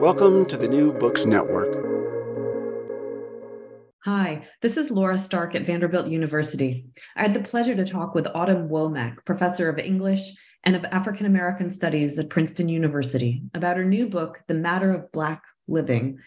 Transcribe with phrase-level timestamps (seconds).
[0.00, 1.70] Welcome to the New Books Network.
[4.04, 6.86] Hi, this is Laura Stark at Vanderbilt University.
[7.16, 10.32] I had the pleasure to talk with Autumn Womack, professor of English
[10.64, 15.10] and of African American Studies at Princeton University, about her new book, The Matter of
[15.12, 16.18] Black Living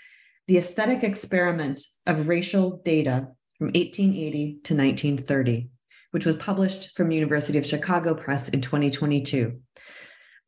[0.47, 3.27] The Aesthetic Experiment of Racial Data
[3.59, 5.69] from 1880 to 1930,
[6.09, 9.61] which was published from University of Chicago Press in 2022.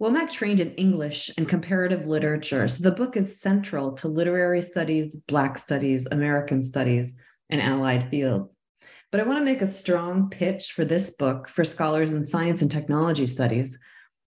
[0.01, 5.15] Womack trained in English and comparative literature, so the book is central to literary studies,
[5.27, 7.13] Black studies, American studies,
[7.51, 8.57] and allied fields.
[9.11, 12.63] But I want to make a strong pitch for this book for scholars in science
[12.63, 13.77] and technology studies,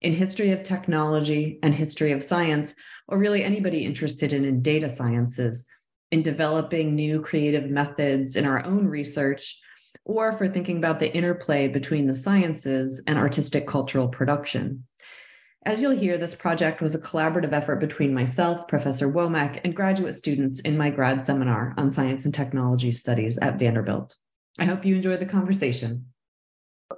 [0.03, 2.72] in history of technology and history of science,
[3.09, 5.66] or really anybody interested in, in data sciences,
[6.12, 9.60] in developing new creative methods in our own research,
[10.05, 14.84] or for thinking about the interplay between the sciences and artistic cultural production.
[15.66, 20.15] As you'll hear, this project was a collaborative effort between myself, Professor Womack, and graduate
[20.15, 24.15] students in my grad seminar on science and technology studies at Vanderbilt.
[24.60, 26.06] I hope you enjoy the conversation.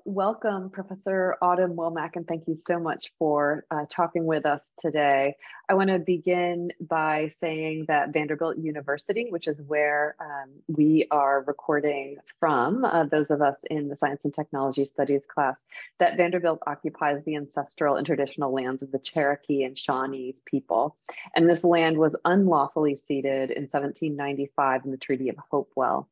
[0.04, 5.36] Welcome, Professor Autumn Womack, and thank you so much for uh, talking with us today.
[5.66, 11.42] I want to begin by saying that Vanderbilt University, which is where um, we are
[11.46, 15.56] recording from, uh, those of us in the Science and Technology Studies class,
[15.98, 20.98] that Vanderbilt occupies the ancestral and traditional lands of the Cherokee and Shawnee people.
[21.34, 26.10] And this land was unlawfully ceded in 1795 in the Treaty of Hopewell.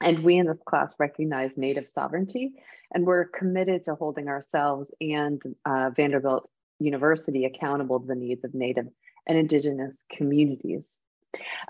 [0.00, 2.52] And we in this class recognize Native sovereignty,
[2.92, 6.48] and we're committed to holding ourselves and uh, Vanderbilt
[6.78, 8.86] University accountable to the needs of Native
[9.26, 10.84] and Indigenous communities.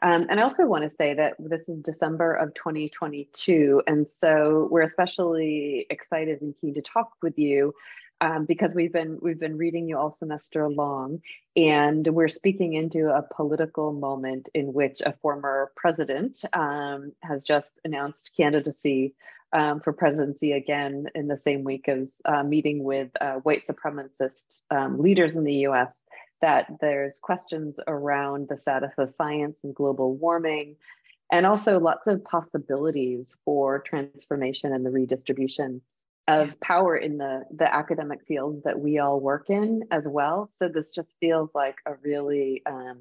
[0.02, 4.68] Um, and I also want to say that this is December of 2022, and so
[4.70, 7.74] we're especially excited and keen to talk with you
[8.20, 11.20] um, because we've been we've been reading you all semester long,
[11.56, 17.70] and we're speaking into a political moment in which a former president um, has just
[17.84, 19.14] announced candidacy
[19.52, 24.60] um, for presidency again in the same week as uh, meeting with uh, white supremacist
[24.70, 25.92] um, leaders in the U.S.
[26.40, 30.76] That there's questions around the status of science and global warming,
[31.30, 35.82] and also lots of possibilities for transformation and the redistribution
[36.28, 40.50] of power in the the academic fields that we all work in as well.
[40.60, 43.00] So this just feels like a really um,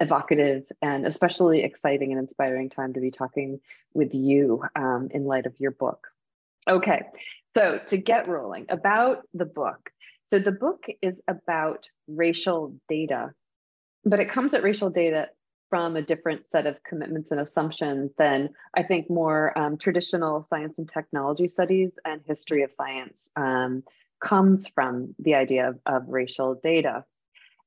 [0.00, 3.60] evocative and especially exciting and inspiring time to be talking
[3.92, 6.06] with you um, in light of your book.
[6.66, 7.02] Okay
[7.58, 9.90] so to get rolling about the book.
[10.30, 13.32] So the book is about racial data
[14.04, 15.28] but it comes at racial data
[15.70, 20.74] from a different set of commitments and assumptions than I think more um, traditional science
[20.78, 23.82] and technology studies and history of science um,
[24.22, 27.04] comes from the idea of, of racial data.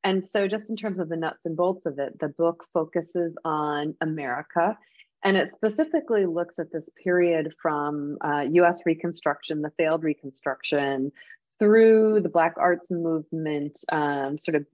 [0.04, 3.36] And so, just in terms of the nuts and bolts of it, the book focuses
[3.46, 4.78] on America
[5.24, 11.12] and it specifically looks at this period from uh, US Reconstruction, the failed Reconstruction,
[11.60, 14.66] through the Black arts movement, um, sort of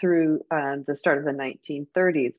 [0.00, 2.34] through uh, the start of the 1930s.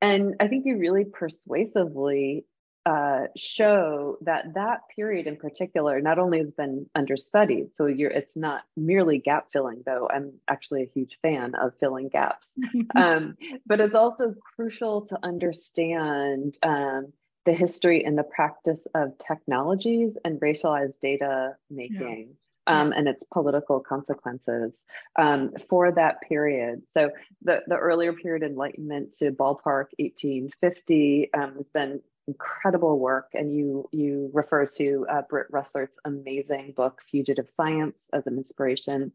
[0.00, 2.44] And I think you really persuasively
[2.84, 8.34] uh, show that that period in particular not only has been understudied, so you're it's
[8.34, 12.52] not merely gap filling, though I'm actually a huge fan of filling gaps,
[12.96, 17.12] um, but it's also crucial to understand um,
[17.44, 22.26] the history and the practice of technologies and racialized data making.
[22.28, 22.34] Yeah.
[22.68, 24.72] Um, and its political consequences
[25.16, 26.82] um, for that period.
[26.94, 27.10] So
[27.42, 33.88] the, the earlier period Enlightenment to ballpark 1850 um, has been incredible work and you
[33.90, 39.10] you refer to uh, Britt Rusert's amazing book Fugitive Science as an inspiration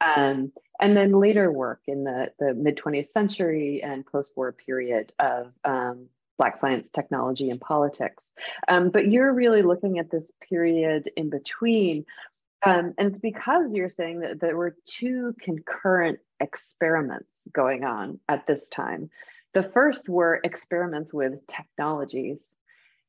[0.00, 5.52] um, and then later work in the, the mid 20th century and post-war period of
[5.64, 6.08] um,
[6.38, 8.32] Black science, technology, and politics.
[8.66, 12.06] Um, but you're really looking at this period in between.
[12.64, 18.46] Um, and it's because you're saying that there were two concurrent experiments going on at
[18.46, 19.10] this time.
[19.54, 22.38] The first were experiments with technologies.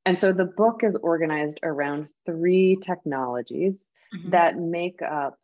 [0.05, 3.75] And so the book is organized around three technologies
[4.13, 4.31] mm-hmm.
[4.31, 5.37] that make up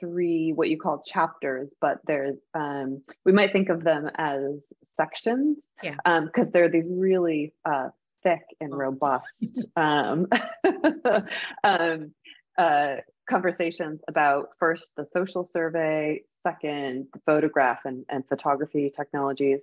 [0.00, 5.58] three what you call chapters, but there's um, we might think of them as sections,
[5.82, 7.88] yeah, because um, they're these really uh,
[8.22, 9.44] thick and robust
[9.76, 10.26] um,
[11.64, 12.12] um,
[12.56, 12.96] uh,
[13.28, 19.60] conversations about first the social survey, second the photograph and, and photography technologies,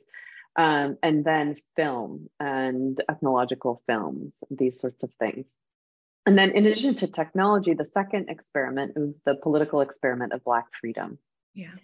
[0.56, 5.46] um, and then film and ethnological films, these sorts of things.
[6.26, 10.66] And then, in addition to technology, the second experiment was the political experiment of Black
[10.80, 11.20] freedom.
[11.54, 11.76] Yeah.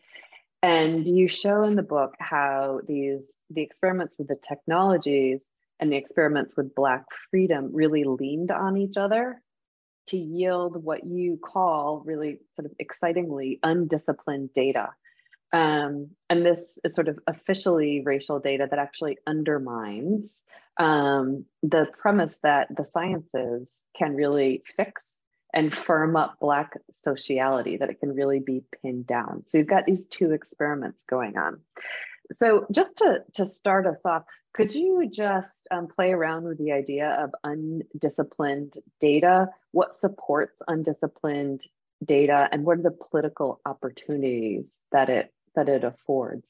[0.63, 5.41] And you show in the book how these the experiments with the technologies
[5.79, 9.41] and the experiments with Black freedom really leaned on each other
[10.07, 14.89] to yield what you call really sort of excitingly undisciplined data.
[15.53, 20.41] Um, and this is sort of officially racial data that actually undermines
[20.77, 25.03] um, the premise that the sciences can really fix
[25.53, 29.43] and firm up Black sociality, that it can really be pinned down.
[29.47, 31.59] So you've got these two experiments going on.
[32.31, 36.71] So just to, to start us off, could you just um, play around with the
[36.71, 39.49] idea of undisciplined data?
[39.71, 41.61] What supports undisciplined
[42.03, 46.47] data and what are the political opportunities that it that it affords?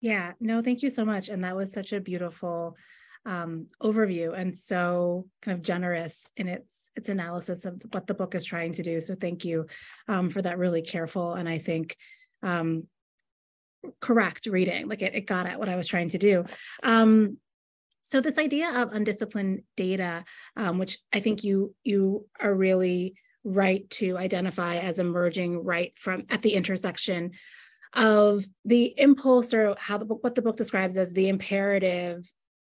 [0.00, 1.28] Yeah, no, thank you so much.
[1.28, 2.76] And that was such a beautiful
[3.26, 8.34] um, overview and so kind of generous in its its analysis of what the book
[8.34, 9.00] is trying to do.
[9.00, 9.66] So thank you
[10.08, 11.96] um, for that really careful and I think
[12.42, 12.84] um,
[14.00, 14.88] correct reading.
[14.88, 16.44] Like it, it got at what I was trying to do.
[16.82, 17.38] Um,
[18.04, 20.24] so this idea of undisciplined data,
[20.56, 23.14] um, which I think you you are really
[23.44, 27.32] right to identify as emerging right from at the intersection
[27.94, 32.30] of the impulse or how the book, what the book describes as the imperative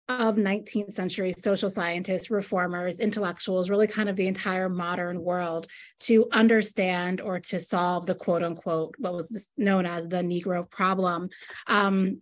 [0.10, 5.68] of 19th century social scientists, reformers, intellectuals, really kind of the entire modern world
[6.00, 11.30] to understand or to solve the quote unquote, what was known as the Negro problem.
[11.68, 12.22] Um,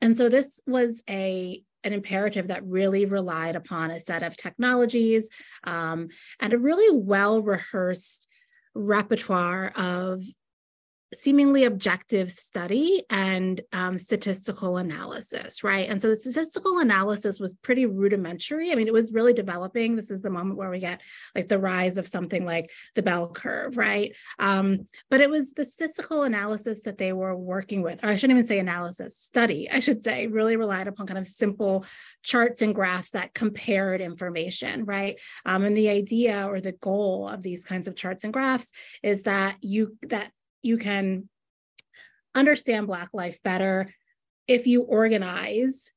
[0.00, 5.28] and so this was a an imperative that really relied upon a set of technologies
[5.64, 6.08] um,
[6.40, 8.26] and a really well rehearsed
[8.74, 10.20] repertoire of
[11.14, 15.88] seemingly objective study and um, statistical analysis, right?
[15.88, 18.72] And so the statistical analysis was pretty rudimentary.
[18.72, 19.94] I mean, it was really developing.
[19.94, 21.00] This is the moment where we get
[21.34, 24.14] like the rise of something like the bell curve, right?
[24.38, 28.38] Um, but it was the statistical analysis that they were working with, or I shouldn't
[28.38, 31.84] even say analysis, study, I should say, really relied upon kind of simple
[32.22, 35.18] charts and graphs that compared information, right?
[35.44, 38.72] Um, and the idea or the goal of these kinds of charts and graphs
[39.02, 40.32] is that you that
[40.66, 41.28] you can
[42.34, 43.94] understand Black life better
[44.46, 45.92] if you organize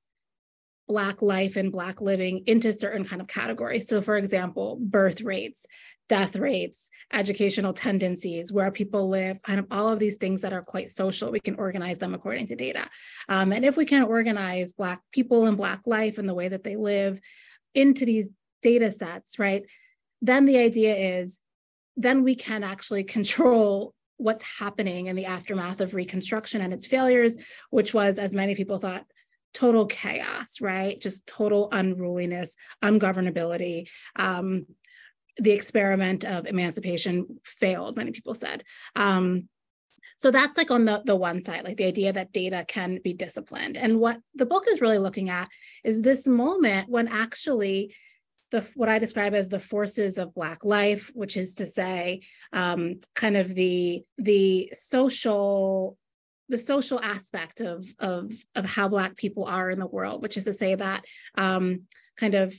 [0.87, 3.87] Black life and Black living into certain kind of categories.
[3.87, 5.67] So, for example, birth rates,
[6.07, 10.63] death rates, educational tendencies, where people live, kind of all of these things that are
[10.63, 12.87] quite social, we can organize them according to data.
[13.27, 16.63] Um, and if we can organize Black people and Black life and the way that
[16.63, 17.19] they live
[17.75, 18.29] into these
[18.63, 19.63] data sets, right,
[20.23, 21.39] then the idea is
[21.97, 27.37] then we can actually control what's happening in the aftermath of Reconstruction and its failures,
[27.69, 29.05] which was, as many people thought,
[29.53, 30.99] total chaos, right?
[30.99, 33.87] Just total unruliness, ungovernability.
[34.15, 34.65] Um,
[35.37, 38.63] the experiment of emancipation failed, many people said.
[38.95, 39.47] Um,
[40.17, 43.13] so that's like on the, the one side, like the idea that data can be
[43.13, 43.77] disciplined.
[43.77, 45.47] And what the book is really looking at
[45.85, 47.95] is this moment when actually
[48.51, 52.21] the what I describe as the forces of Black life, which is to say,
[52.53, 55.97] um, kind of the the social
[56.49, 60.45] the social aspect of of of how Black people are in the world, which is
[60.45, 61.05] to say that
[61.37, 61.83] um,
[62.17, 62.53] kind of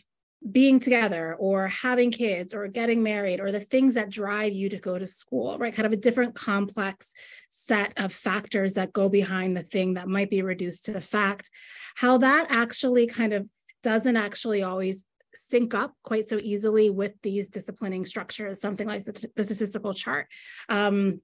[0.50, 4.78] being together or having kids or getting married or the things that drive you to
[4.78, 5.75] go to school, right?
[5.75, 7.12] Kind of a different complex
[7.50, 11.50] set of factors that go behind the thing that might be reduced to the fact,
[11.94, 13.47] how that actually kind of
[13.82, 15.04] doesn't actually always
[15.35, 19.13] sync up quite so easily with these disciplining structures, something like the
[19.45, 20.27] statistical chart.
[20.69, 21.21] Um,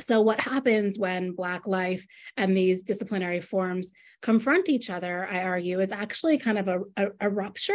[0.00, 5.80] so, what happens when Black life and these disciplinary forms confront each other, I argue,
[5.80, 7.72] is actually kind of a, a, a rupture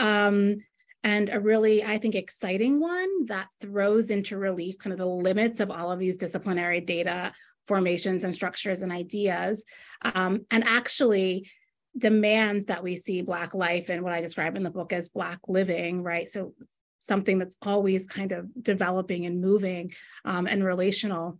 [0.00, 0.56] um,
[1.04, 5.60] and a really, I think, exciting one that throws into relief kind of the limits
[5.60, 7.32] of all of these disciplinary data
[7.66, 9.64] formations and structures and ideas,
[10.02, 11.48] um, and actually
[11.96, 15.38] demands that we see Black life and what I describe in the book as Black
[15.48, 16.28] living, right?
[16.28, 16.54] So,
[17.02, 19.90] something that's always kind of developing and moving
[20.24, 21.38] um, and relational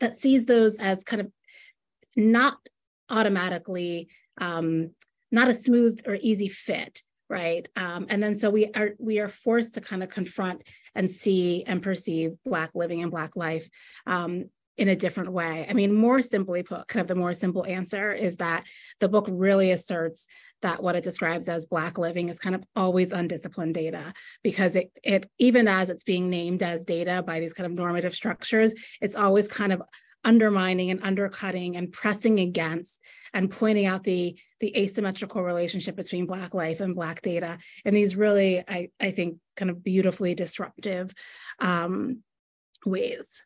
[0.00, 1.30] that sees those as kind of
[2.16, 2.58] not
[3.08, 4.08] automatically
[4.40, 4.90] um,
[5.30, 9.28] not a smooth or easy fit right um, and then so we are we are
[9.28, 10.62] forced to kind of confront
[10.94, 13.68] and see and perceive black living and black life
[14.06, 14.46] um,
[14.78, 15.66] in a different way.
[15.68, 18.64] I mean more simply put kind of the more simple answer is that
[19.00, 20.26] the book really asserts
[20.62, 24.12] that what it describes as black living is kind of always undisciplined data
[24.42, 28.14] because it it even as it's being named as data by these kind of normative
[28.14, 29.82] structures it's always kind of
[30.24, 33.00] undermining and undercutting and pressing against
[33.34, 38.16] and pointing out the the asymmetrical relationship between black life and black data in these
[38.16, 41.12] really i i think kind of beautifully disruptive
[41.58, 42.22] um,
[42.86, 43.42] ways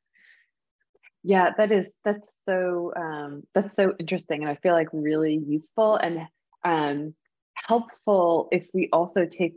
[1.26, 5.96] yeah that is that's so um, that's so interesting and i feel like really useful
[5.96, 6.26] and
[6.64, 7.14] um,
[7.56, 9.54] helpful if we also take,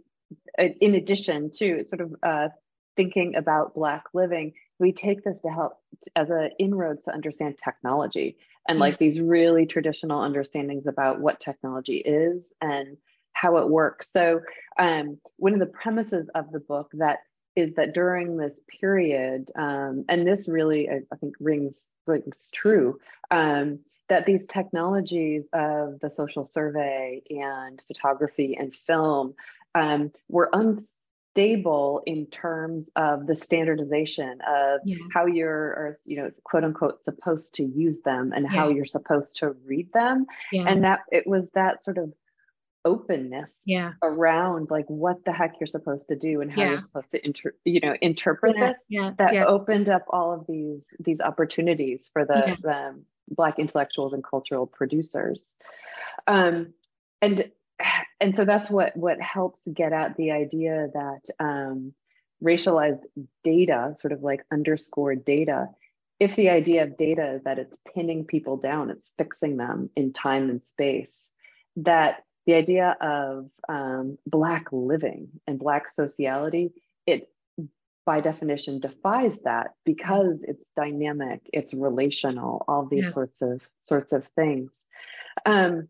[0.58, 2.50] uh, in addition to sort of uh,
[2.96, 5.74] thinking about Black living, we take this to help
[6.16, 8.82] as an inroads to understand technology and mm-hmm.
[8.82, 12.98] like these really traditional understandings about what technology is and
[13.34, 14.12] how it works.
[14.12, 14.42] So,
[14.78, 17.20] um, one of the premises of the book that
[17.60, 23.00] is that during this period, um, and this really I, I, think rings rings true,
[23.32, 29.36] um, that these technologies of the social survey and photography and film
[29.76, 34.98] um, were unstable in terms of the standardization of yeah.
[35.14, 38.60] how you're, or, you know, quote unquote, supposed to use them and yeah.
[38.60, 40.26] how you're supposed to read them.
[40.52, 40.68] Yeah.
[40.68, 42.12] And that it was that sort of
[42.86, 43.94] openness yeah.
[44.02, 47.56] around like what the heck you're supposed to do and how you're supposed to inter-
[47.66, 48.68] you know interpret yeah.
[48.68, 49.12] this yeah.
[49.18, 49.46] that yeah.
[49.46, 55.42] opened up all of these these opportunities for the, the black intellectuals and cultural producers
[56.28, 56.74] um,
[57.22, 57.50] and
[58.20, 61.94] and so that's what what helps get at the idea that um,
[62.44, 63.04] racialized
[63.44, 65.68] data sort of like underscored data
[66.20, 70.14] if the idea of data is that it's pinning people down it's fixing them in
[70.14, 71.28] time and space
[71.76, 76.72] that the idea of um, black living and black sociality
[77.06, 77.30] it
[78.06, 83.12] by definition defies that because it's dynamic it's relational all these yeah.
[83.12, 84.72] sorts of sorts of things
[85.46, 85.88] um,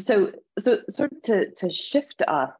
[0.00, 2.54] so so sort of to to shift us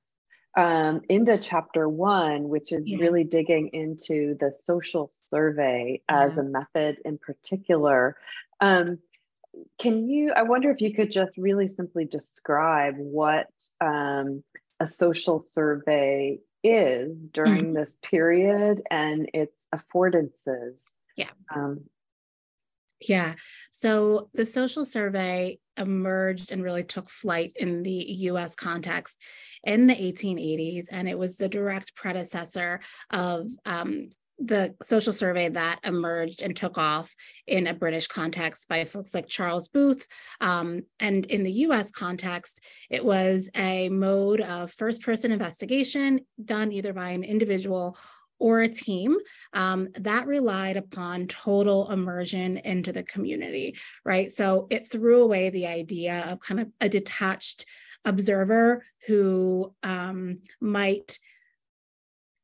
[0.57, 2.99] um, into chapter one which is yeah.
[2.99, 6.41] really digging into the social survey as yeah.
[6.41, 8.17] a method in particular
[8.61, 8.99] um,
[9.81, 13.47] can you i wonder if you could just really simply describe what
[13.81, 14.43] um,
[14.81, 17.75] a social survey is during mm-hmm.
[17.75, 20.75] this period and its affordances.
[21.17, 21.31] Yeah.
[21.55, 21.85] Um,
[23.01, 23.35] yeah.
[23.71, 27.91] So the social survey emerged and really took flight in the
[28.31, 29.23] US context
[29.65, 32.81] in the 1880s, and it was the direct predecessor
[33.13, 37.15] of um, the social survey that emerged and took off
[37.47, 40.07] in a British context by folks like Charles Booth.
[40.41, 46.73] Um, and in the US context, it was a mode of first person investigation done
[46.73, 47.97] either by an individual
[48.39, 49.17] or a team
[49.55, 54.31] um, that relied upon total immersion into the community, right?
[54.31, 57.65] So it threw away the idea of kind of a detached
[58.05, 61.19] observer who um, might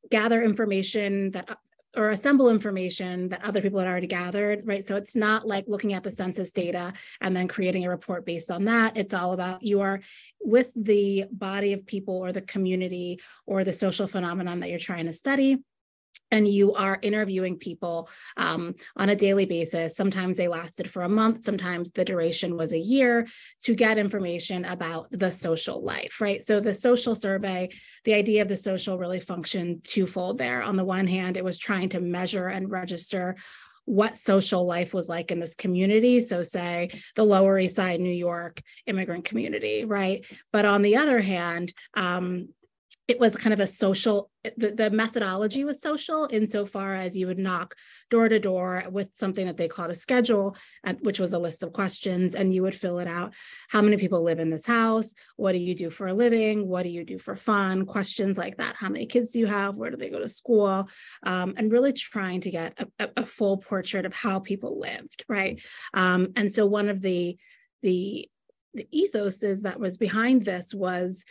[0.09, 1.57] gather information that
[1.95, 4.87] or assemble information that other people had already gathered, right?
[4.87, 8.51] So it's not like looking at the census data and then creating a report based
[8.51, 8.97] on that.
[8.97, 10.01] It's all about you are
[10.41, 15.05] with the body of people or the community or the social phenomenon that you're trying
[15.05, 15.59] to study
[16.33, 19.95] and you are interviewing people um, on a daily basis.
[19.95, 23.27] Sometimes they lasted for a month, sometimes the duration was a year
[23.61, 26.45] to get information about the social life, right?
[26.45, 27.69] So the social survey,
[28.03, 30.63] the idea of the social really functioned twofold there.
[30.63, 33.35] On the one hand, it was trying to measure and register
[33.85, 36.21] what social life was like in this community.
[36.21, 40.25] So, say the Lower East Side, New York immigrant community, right?
[40.53, 42.47] But on the other hand, um,
[43.07, 47.39] it was kind of a social the, the methodology was social insofar as you would
[47.39, 47.75] knock
[48.09, 50.55] door to door with something that they called a schedule
[51.01, 53.33] which was a list of questions and you would fill it out.
[53.69, 55.13] How many people live in this house?
[55.37, 56.67] What do you do for a living?
[56.67, 57.85] What do you do for fun?
[57.85, 58.75] Questions like that.
[58.75, 59.77] How many kids do you have?
[59.77, 60.89] Where do they go to school?
[61.23, 65.61] Um, and really trying to get a, a, full portrait of how people lived right?
[65.93, 67.37] Um, and so one of the
[67.81, 68.29] the
[68.73, 71.23] the ethos is that was behind this was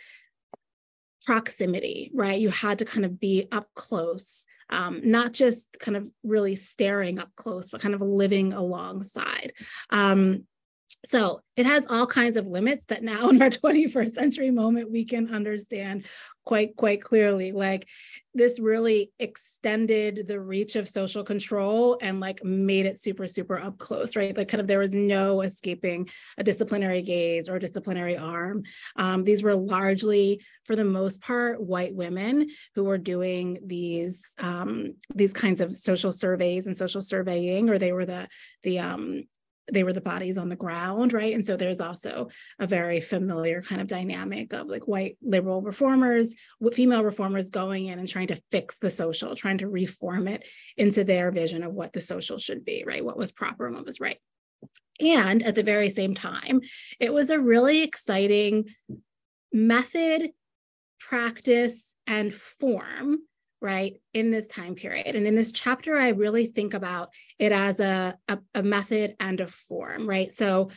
[1.25, 2.39] proximity, right?
[2.39, 7.19] You had to kind of be up close, um, not just kind of really staring
[7.19, 9.53] up close, but kind of living alongside.
[9.89, 10.45] Um,
[11.05, 15.05] so it has all kinds of limits that now in our 21st century moment we
[15.05, 16.05] can understand
[16.45, 17.51] quite quite clearly.
[17.51, 17.87] Like
[18.33, 23.77] this really extended the reach of social control and like made it super super up
[23.77, 24.35] close right?
[24.35, 28.63] Like kind of there was no escaping a disciplinary gaze or disciplinary arm.
[28.95, 34.95] Um, these were largely for the most part white women who were doing these um,
[35.13, 38.27] these kinds of social surveys and social surveying or they were the
[38.63, 39.23] the um,
[39.71, 41.33] they were the bodies on the ground, right?
[41.33, 42.29] And so there's also
[42.59, 46.35] a very familiar kind of dynamic of like white liberal reformers,
[46.73, 51.03] female reformers going in and trying to fix the social, trying to reform it into
[51.03, 53.05] their vision of what the social should be, right?
[53.05, 54.17] What was proper and what was right.
[54.99, 56.61] And at the very same time,
[56.99, 58.65] it was a really exciting
[59.51, 60.31] method,
[60.99, 63.19] practice, and form
[63.63, 65.15] right in this time period.
[65.15, 69.39] And in this chapter i really think about it as a, a, a, method and
[69.39, 70.31] a form right?
[70.31, 70.69] So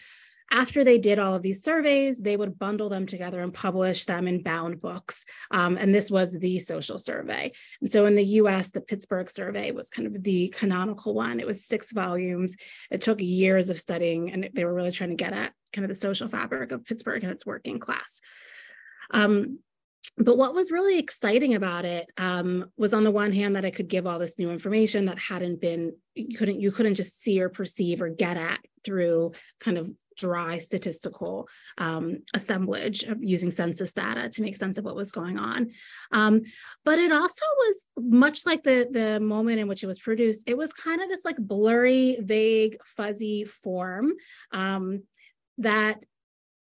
[0.52, 4.28] after they did all of these surveys they would bundle them together and publish them
[4.28, 5.24] in bound books.
[5.50, 7.50] Um, and this was the social survey.
[7.80, 11.40] And so in the us the pittsburgh survey was kind of the canonical one.
[11.40, 12.54] It was six volumes.
[12.90, 15.88] It took years of studying and they were really trying to get at kind of
[15.88, 18.20] the social fabric of pittsburgh and its working class.
[19.10, 19.58] Um,
[20.18, 23.70] but what was really exciting about it um, was on the one hand that I
[23.70, 27.40] could give all this new information that hadn't been you couldn't you couldn't just see
[27.40, 31.46] or perceive or get at through kind of dry statistical
[31.76, 35.70] um, assemblage of using census data to make sense of what was going on.
[36.10, 36.40] Um,
[36.84, 40.44] but it also was much like the the moment in which it was produced.
[40.46, 44.12] It was kind of this like blurry, vague, fuzzy form
[44.52, 45.02] um,
[45.58, 46.02] that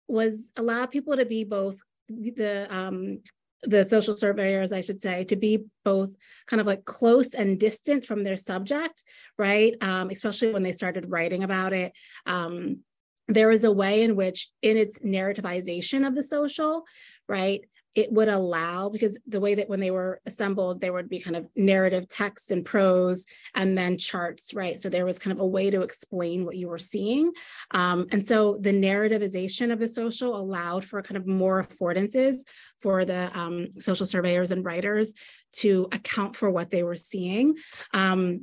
[0.08, 1.76] was allowed people to be both
[2.08, 3.20] the um,
[3.62, 8.04] the social surveyors, I should say, to be both kind of like close and distant
[8.04, 9.04] from their subject,
[9.38, 9.74] right?
[9.82, 11.92] Um, especially when they started writing about it.
[12.26, 12.80] Um,
[13.28, 16.84] there was a way in which, in its narrativization of the social,
[17.28, 17.62] right,
[17.94, 21.36] it would allow because the way that when they were assembled there would be kind
[21.36, 23.24] of narrative text and prose
[23.54, 26.68] and then charts right so there was kind of a way to explain what you
[26.68, 27.32] were seeing
[27.72, 32.36] um, and so the narrativization of the social allowed for kind of more affordances
[32.80, 35.14] for the um, social surveyors and writers
[35.52, 37.54] to account for what they were seeing
[37.92, 38.42] um,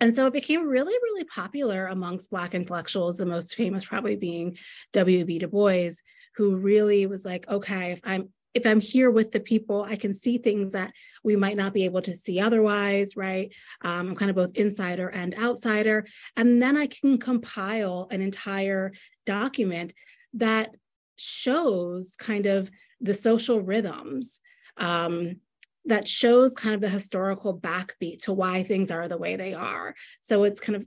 [0.00, 4.56] and so it became really, really popular amongst Black intellectuals, the most famous probably being
[4.92, 5.40] W.B.
[5.40, 5.90] Du Bois,
[6.36, 10.14] who really was like, okay, if I'm if I'm here with the people, I can
[10.14, 10.92] see things that
[11.22, 13.54] we might not be able to see otherwise, right?
[13.82, 16.06] Um, I'm kind of both insider and outsider.
[16.36, 18.92] And then I can compile an entire
[19.26, 19.92] document
[20.34, 20.74] that
[21.16, 22.68] shows kind of
[23.00, 24.40] the social rhythms,
[24.76, 25.36] um,
[25.84, 29.94] that shows kind of the historical backbeat to why things are the way they are.
[30.20, 30.84] So it's kind of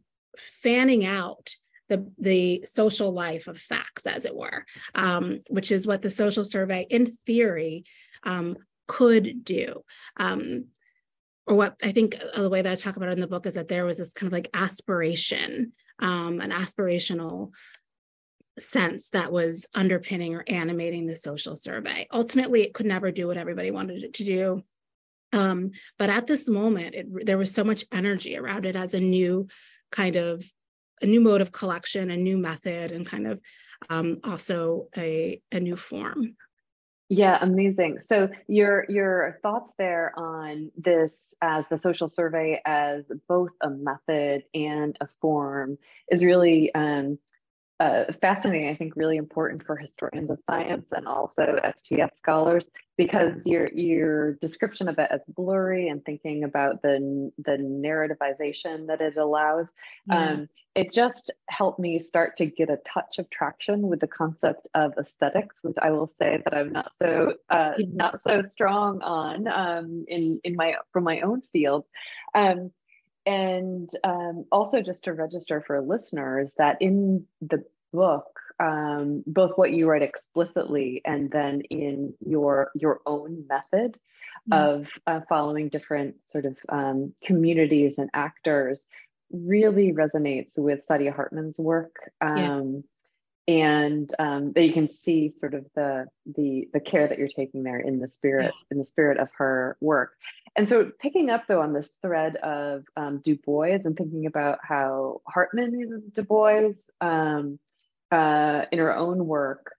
[0.62, 1.55] fanning out
[1.91, 6.45] the, the social life of facts, as it were, um, which is what the social
[6.45, 7.84] survey, in theory,
[8.23, 8.56] um,
[8.88, 9.84] could do.
[10.15, 10.67] Um,
[11.45, 13.56] or what I think the way that I talk about it in the book is
[13.56, 17.51] that there was this kind of like aspiration, um, an aspirational
[18.58, 22.08] sense that was underpinning or animating the social survey.
[22.13, 24.63] Ultimately, it could never do what everybody wanted it to do.
[25.34, 28.99] Um, but at this moment, it, there was so much energy around it as a
[29.01, 29.47] new
[29.91, 30.45] kind of
[31.01, 33.41] a new mode of collection, a new method, and kind of
[33.89, 36.35] um, also a, a new form.
[37.09, 37.99] Yeah, amazing.
[37.99, 44.43] So your your thoughts there on this as the social survey as both a method
[44.53, 45.77] and a form
[46.09, 47.19] is really um,
[47.82, 52.63] uh, fascinating, I think really important for historians of science and also STS scholars
[52.96, 59.02] because your your description of it as blurry and thinking about the the narrativization that
[59.02, 59.65] it allows,
[60.06, 60.30] yeah.
[60.30, 64.67] um, it just helped me start to get a touch of traction with the concept
[64.76, 69.48] of aesthetics, which I will say that I'm not so uh, not so strong on
[69.48, 71.86] um, in in my from my own field.
[72.36, 72.70] Um,
[73.25, 79.71] and um, also just to register for listeners that in the book um, both what
[79.71, 83.97] you write explicitly and then in your your own method
[84.49, 84.53] mm-hmm.
[84.53, 88.86] of uh, following different sort of um, communities and actors
[89.31, 92.12] really resonates with Saidiya Hartman's work.
[92.19, 92.84] Um.
[93.47, 97.63] And um, that you can see sort of the the the care that you're taking
[97.63, 100.13] there in the spirit in the spirit of her work,
[100.56, 104.60] and so picking up though on this thread of um, Du Bois and thinking about
[104.62, 107.58] how Hartman uses Du Bois um,
[108.12, 109.73] uh, in her own work,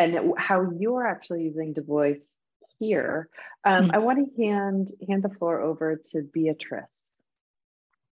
[0.00, 2.14] and how you're actually using Du Bois
[2.80, 3.28] here.
[3.64, 3.94] Um, mm-hmm.
[3.94, 6.84] I want to hand hand the floor over to Beatrice.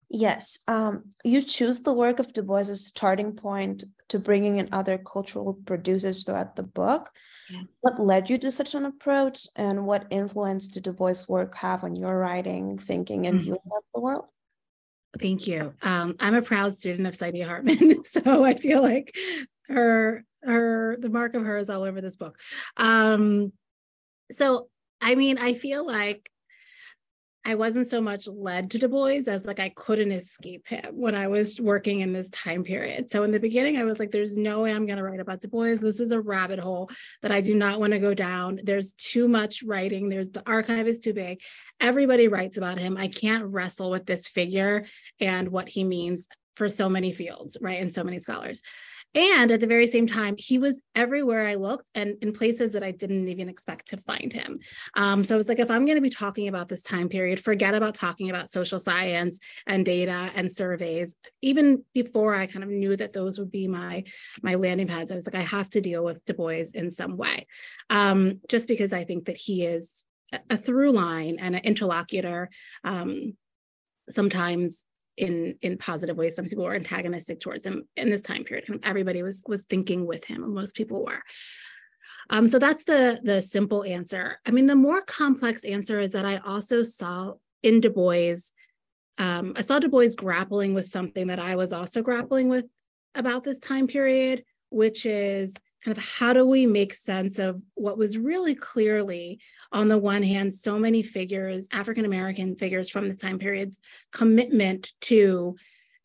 [0.10, 4.58] Yes, um, you choose the work of Du Bois as a starting point to bringing
[4.58, 7.10] in other cultural producers throughout the book.
[7.50, 7.64] Yeah.
[7.82, 11.84] What led you to such an approach, and what influence did Du Bois' work have
[11.84, 13.44] on your writing, thinking, and mm-hmm.
[13.44, 14.30] viewing of the world?
[15.20, 15.74] Thank you.
[15.82, 19.16] Um, I'm a proud student of Saidiya Hartman, so I feel like
[19.68, 22.40] her her the mark of her is all over this book.
[22.78, 23.52] Um,
[24.32, 24.70] so
[25.02, 26.30] I mean, I feel like
[27.46, 31.14] I wasn't so much led to Du Bois as like I couldn't escape him when
[31.14, 33.12] I was working in this time period.
[33.12, 35.42] So in the beginning, I was like, there's no way I'm going to write about
[35.42, 35.76] Du Bois.
[35.76, 36.90] This is a rabbit hole
[37.22, 38.62] that I do not want to go down.
[38.64, 40.08] There's too much writing.
[40.08, 41.42] There's the archive is too big.
[41.82, 42.96] Everybody writes about him.
[42.96, 44.86] I can't wrestle with this figure
[45.20, 47.82] and what he means for so many fields, right?
[47.82, 48.62] And so many scholars.
[49.16, 52.84] And at the very same time, he was everywhere I looked and in places that
[52.84, 54.60] I didn't even expect to find him.
[54.96, 57.76] Um, so was like, if I'm going to be talking about this time period, forget
[57.76, 61.16] about talking about social science and data and surveys.
[61.42, 64.04] Even before I kind of knew that those would be my,
[64.42, 67.18] my landing pads, I was like, I have to deal with Du Bois in some
[67.18, 67.46] way,
[67.90, 70.04] um, just because I think that he is
[70.50, 72.50] a through line and an interlocutor
[72.84, 73.38] um,
[74.10, 74.86] sometimes
[75.18, 76.36] in in positive ways.
[76.36, 78.68] Some people were antagonistic towards him in this time period.
[78.68, 81.22] Kind of everybody was was thinking with him and most people were.
[82.30, 84.40] Um, so that's the the simple answer.
[84.46, 88.36] I mean the more complex answer is that i also saw in du bois
[89.18, 92.66] um, i saw du bois grappling with something that i was also grappling with
[93.16, 97.98] about this time period which is kind of how do we make sense of what
[97.98, 99.40] was really clearly,
[99.72, 103.76] on the one hand, so many figures, African American figures from this time period,
[104.12, 105.56] commitment to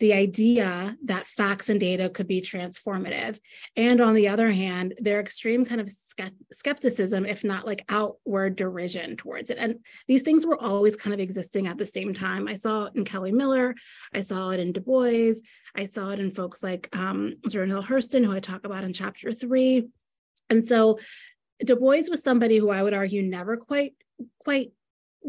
[0.00, 3.38] the idea that facts and data could be transformative.
[3.76, 5.90] And on the other hand, their extreme kind of
[6.52, 9.58] skepticism, if not like outward derision towards it.
[9.58, 12.46] And these things were always kind of existing at the same time.
[12.48, 13.74] I saw it in Kelly Miller,
[14.14, 15.34] I saw it in Du Bois,
[15.74, 19.32] I saw it in folks like um, Zora Hurston, who I talk about in chapter
[19.32, 19.88] three.
[20.50, 20.98] And so
[21.64, 23.94] Du Bois was somebody who I would argue never quite
[24.38, 24.72] quite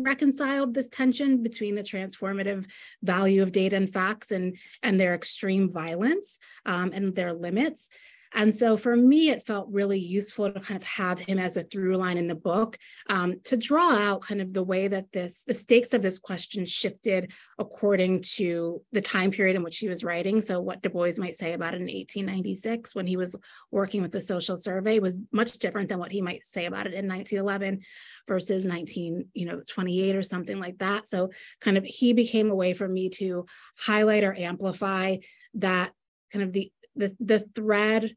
[0.03, 2.65] reconciled this tension between the transformative
[3.01, 7.89] value of data and facts and and their extreme violence um, and their limits
[8.33, 11.63] and so for me, it felt really useful to kind of have him as a
[11.63, 12.77] through line in the book
[13.09, 16.65] um, to draw out kind of the way that this, the stakes of this question
[16.65, 20.41] shifted according to the time period in which he was writing.
[20.41, 23.35] So what Du Bois might say about it in 1896 when he was
[23.71, 26.93] working with the social survey was much different than what he might say about it
[26.93, 27.81] in 1911
[28.27, 31.07] versus 19, you know, 28 or something like that.
[31.07, 35.17] So kind of he became a way for me to highlight or amplify
[35.55, 35.91] that
[36.31, 38.15] kind of the the, the thread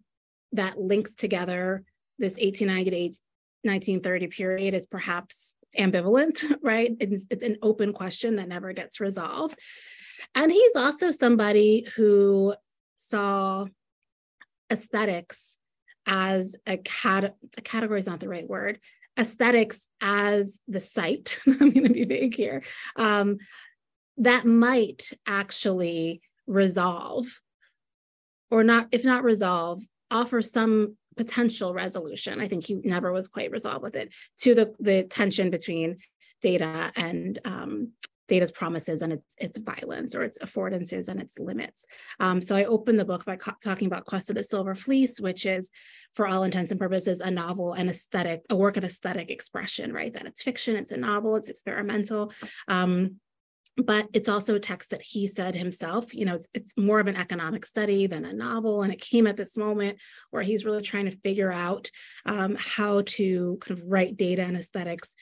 [0.53, 1.85] that links together
[2.19, 3.19] this 1890 to
[3.65, 6.97] 1930 period is perhaps ambivalent, right?
[7.01, 9.59] It's, it's an open question that never gets resolved.
[10.35, 12.55] And he's also somebody who
[12.97, 13.67] saw
[14.71, 15.57] aesthetics
[16.07, 18.81] as a, cat a category is not the right word
[19.19, 22.63] aesthetics as the site i'm going to be big here
[22.97, 23.37] um,
[24.17, 27.42] that might actually resolve
[28.53, 32.39] or not, if not resolve, offer some potential resolution.
[32.39, 34.13] I think he never was quite resolved with it
[34.43, 35.97] to the, the tension between
[36.43, 37.93] data and um,
[38.29, 41.87] data's promises and its its violence or its affordances and its limits.
[42.21, 45.47] Um, so I opened the book by talking about Quest of the Silver Fleece, which
[45.47, 45.71] is,
[46.15, 50.13] for all intents and purposes, a novel and aesthetic, a work of aesthetic expression, right?
[50.13, 52.33] That it's fiction, it's a novel, it's experimental.
[52.69, 53.17] Um,
[53.77, 57.07] but it's also a text that he said himself you know it's, it's more of
[57.07, 59.99] an economic study than a novel and it came at this moment
[60.31, 61.91] where he's really trying to figure out
[62.27, 65.15] um, how to kind of write data and aesthetics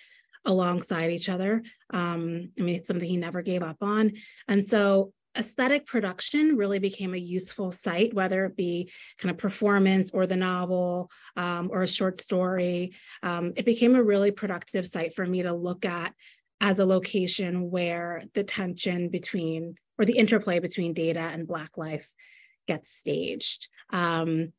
[0.44, 4.12] alongside each other um, i mean it's something he never gave up on
[4.48, 10.10] and so aesthetic production really became a useful site, whether it be kind of performance
[10.12, 12.92] or the novel um, or a short story.
[13.22, 16.14] Um, it became a really productive site for me to look at
[16.60, 22.12] as a location where the tension between or the interplay between data and Black life
[22.66, 23.68] gets staged.
[23.90, 24.52] Um,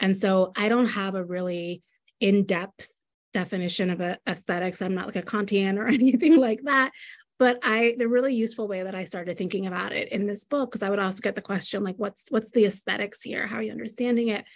[0.00, 1.82] and so I don't have a really
[2.20, 2.88] in depth
[3.32, 4.80] definition of a, aesthetics.
[4.80, 6.92] I'm not like a Kantian or anything like that.
[7.38, 10.70] But I the really useful way that I started thinking about it in this book,
[10.70, 13.46] because I would also get the question like, what's what's the aesthetics here?
[13.46, 14.46] How are you understanding it?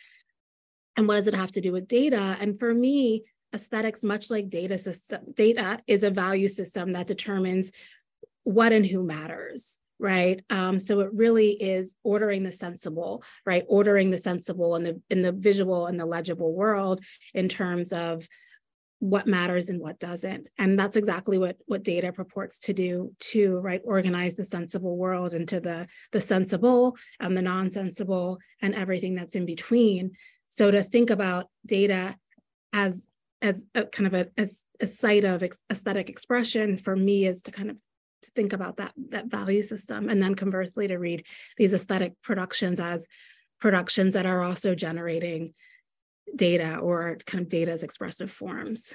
[0.96, 2.38] And what does it have to do with data?
[2.40, 7.72] And for me, aesthetics, much like data system, data is a value system that determines
[8.44, 10.42] what and who matters right?
[10.48, 13.64] Um, so it really is ordering the sensible right?
[13.68, 18.26] Ordering the sensible in the in the visual and the legible world in terms of
[19.00, 20.48] what matters and what doesn't.
[20.58, 23.82] And that's exactly what what data purports to do to right?
[23.84, 29.44] Organize the sensible world into the the sensible and the non-sensible and everything that's in
[29.44, 30.12] between.
[30.48, 32.16] So to think about data
[32.72, 33.06] as
[33.42, 37.50] as a kind of a, as a site of aesthetic expression for me is to
[37.50, 37.81] kind of
[38.22, 41.24] to think about that that value system and then conversely to read
[41.57, 43.07] these aesthetic productions as
[43.61, 45.55] productions that are also generating
[46.37, 48.94] data or kind of data as expressive forms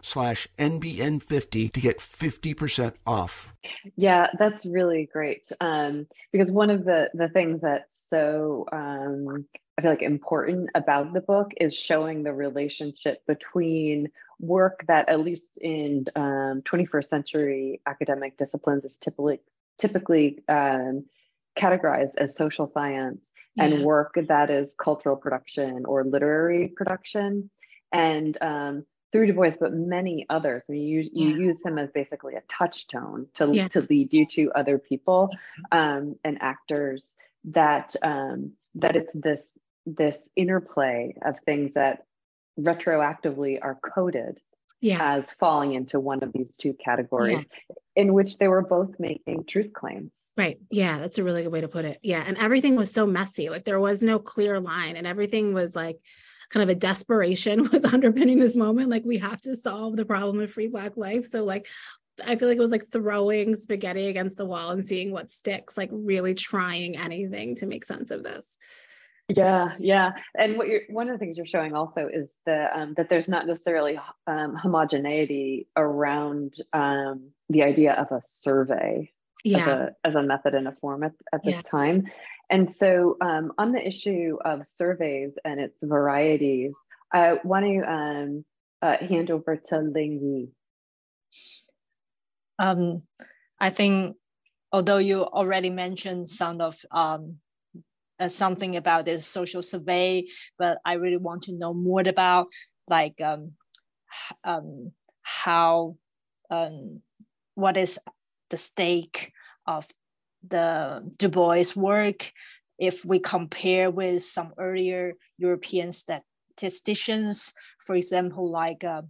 [0.01, 3.53] slash NBN50 to get 50% off.
[3.95, 5.51] Yeah, that's really great.
[5.59, 9.45] Um, because one of the, the things that's so um,
[9.77, 14.09] I feel like important about the book is showing the relationship between
[14.39, 19.39] work that, at least in um, 21st century academic disciplines, is typically
[19.79, 21.05] typically um,
[21.57, 23.21] categorized as social science,
[23.55, 23.63] yeah.
[23.63, 27.49] and work that is cultural production or literary production.
[27.91, 30.63] And um, through Du Bois, but many others.
[30.69, 31.35] I mean, you you yeah.
[31.35, 33.67] use him as basically a touchstone to yeah.
[33.69, 35.29] to lead you to other people
[35.71, 37.13] um, and actors
[37.45, 39.41] that um, that it's this
[39.85, 42.05] this interplay of things that
[42.59, 44.39] retroactively are coded
[44.81, 45.17] yeah.
[45.17, 47.45] as falling into one of these two categories
[47.95, 50.11] in which they were both making truth claims.
[50.37, 50.59] Right.
[50.69, 51.99] Yeah, that's a really good way to put it.
[52.01, 53.49] Yeah, and everything was so messy.
[53.49, 55.99] Like there was no clear line and everything was like
[56.51, 58.89] kind of a desperation was underpinning this moment.
[58.89, 61.25] Like we have to solve the problem of free Black life.
[61.25, 61.67] So like
[62.25, 65.77] I feel like it was like throwing spaghetti against the wall and seeing what sticks,
[65.77, 68.57] like really trying anything to make sense of this.
[69.29, 72.95] Yeah, yeah, and what you're one of the things you're showing also is the um,
[72.97, 79.09] that there's not necessarily um, homogeneity around um, the idea of a survey
[79.45, 79.59] yeah.
[79.59, 81.61] as a as a method and a form at, at this yeah.
[81.61, 82.07] time,
[82.51, 86.73] and so, um, on the issue of surveys and its varieties,
[87.13, 88.45] I want to um,
[88.81, 90.49] uh, hand over to Ling Yi.
[92.59, 93.03] Um,
[93.61, 94.17] I think,
[94.71, 97.37] although you already mentioned some of um,
[98.19, 100.27] uh, something about this social survey,
[100.59, 102.47] but I really want to know more about
[102.87, 103.53] like um,
[104.43, 105.95] um, how
[106.49, 107.01] um,
[107.55, 107.97] what is
[108.49, 109.31] the stake
[109.65, 109.87] of
[110.47, 112.31] the Du Bois work,
[112.79, 117.53] if we compare with some earlier European statisticians,
[117.85, 119.03] for example, like uh,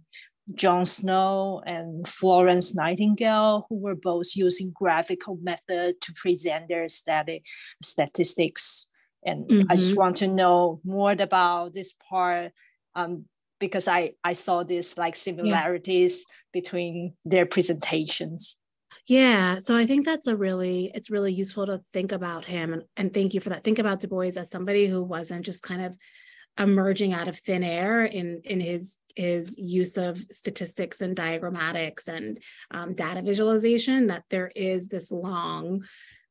[0.54, 7.46] John Snow and Florence Nightingale, who were both using graphical method to present their static
[7.82, 8.88] statistics.
[9.24, 9.70] And mm-hmm.
[9.70, 10.00] I just mm-hmm.
[10.00, 12.52] want to know more about this part
[12.94, 13.24] um,
[13.60, 16.60] because I, I saw this like similarities yeah.
[16.60, 18.58] between their presentations.
[19.06, 19.58] Yeah.
[19.58, 22.72] So I think that's a really, it's really useful to think about him.
[22.72, 23.64] And, and thank you for that.
[23.64, 25.96] Think about Du Bois as somebody who wasn't just kind of
[26.58, 32.42] emerging out of thin air in in his his use of statistics and diagrammatics and
[32.70, 35.84] um, data visualization that there is this long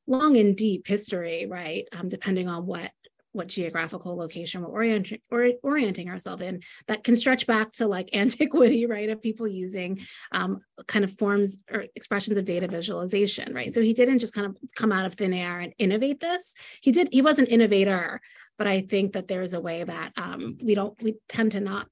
[0.07, 2.91] long and deep history right um, depending on what
[3.33, 8.09] what geographical location we're orienting or orienting ourselves in that can stretch back to like
[8.13, 9.99] antiquity right of people using
[10.31, 13.73] um, kind of forms or expressions of data visualization right?
[13.73, 16.53] So he didn't just kind of come out of thin air and innovate this.
[16.81, 18.21] He did he was an innovator
[18.57, 21.87] but i think that there's a way that um, we don't we tend to not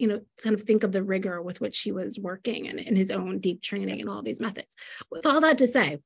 [0.00, 2.96] you know kind of think of the rigor with which he was working and, in
[2.96, 4.74] his own deep training and all these methods.
[5.10, 5.98] With all that to say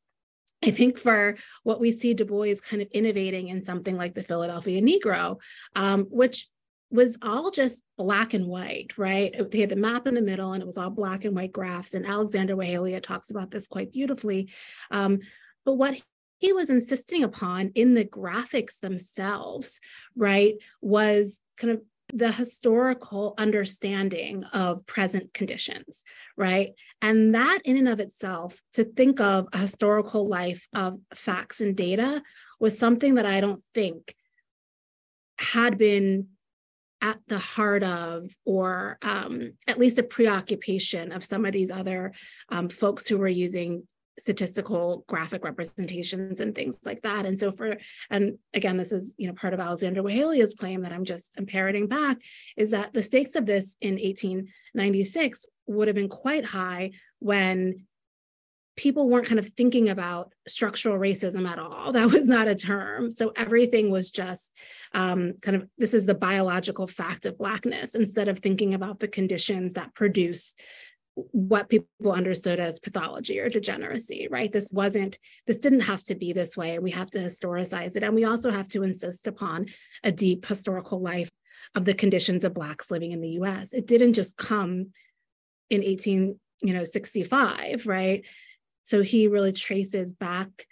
[0.63, 4.23] I think for what we see Du Bois kind of innovating in something like the
[4.23, 5.39] Philadelphia Negro,
[5.77, 6.49] um, which
[6.91, 9.51] was all just black and white, right?
[9.51, 11.93] They had the map in the middle and it was all black and white graphs.
[11.93, 14.53] And Alexander Weheliye talks about this quite beautifully.
[14.91, 15.19] Um,
[15.65, 16.01] but what
[16.39, 19.81] he was insisting upon in the graphics themselves,
[20.15, 26.05] right, was kind of the historical understanding of present conditions,
[26.37, 26.73] right?
[27.01, 31.77] And that, in and of itself, to think of a historical life of facts and
[31.77, 32.23] data
[32.61, 34.15] was something that I don't think
[35.41, 36.29] had been
[37.01, 42.13] at the heart of, or um, at least a preoccupation of some of these other
[42.49, 43.87] um, folks who were using
[44.19, 47.27] statistical graphic representations and things like that.
[47.27, 47.77] And so for,
[48.11, 51.89] and again, this is, you know, part of Alexander Weheliye's claim that I'm just parroting
[51.89, 52.19] back,
[52.57, 57.87] is that the stakes of this in 1896 would have been quite high when
[58.77, 61.93] people weren't kind of thinking about structural racism at all.
[61.93, 63.11] That was not a term.
[63.11, 64.53] So everything was just
[64.93, 69.07] um, kind of this is the biological fact of Blackness instead of thinking about the
[69.07, 70.55] conditions that produce
[71.15, 74.51] what people understood as pathology or degeneracy, right?
[74.51, 76.75] This wasn't, this didn't have to be this way.
[76.75, 78.03] And We have to historicize it.
[78.03, 79.67] And we also have to insist upon
[80.03, 81.31] a deep historical life
[81.75, 83.73] of the conditions of Blacks living in the US.
[83.73, 84.89] It didn't just come
[85.71, 88.25] in 18, you know, 65, right?
[88.83, 90.67] So he really traces back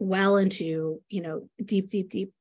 [0.00, 2.32] well into, you know, deep, deep, deep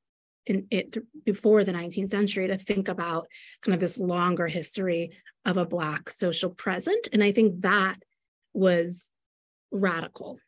[0.46, 3.28] in it before the 19th century to think about
[3.62, 5.12] kind of this longer history
[5.46, 7.98] of a black social present and i think that
[8.54, 9.10] was
[9.72, 10.40] radical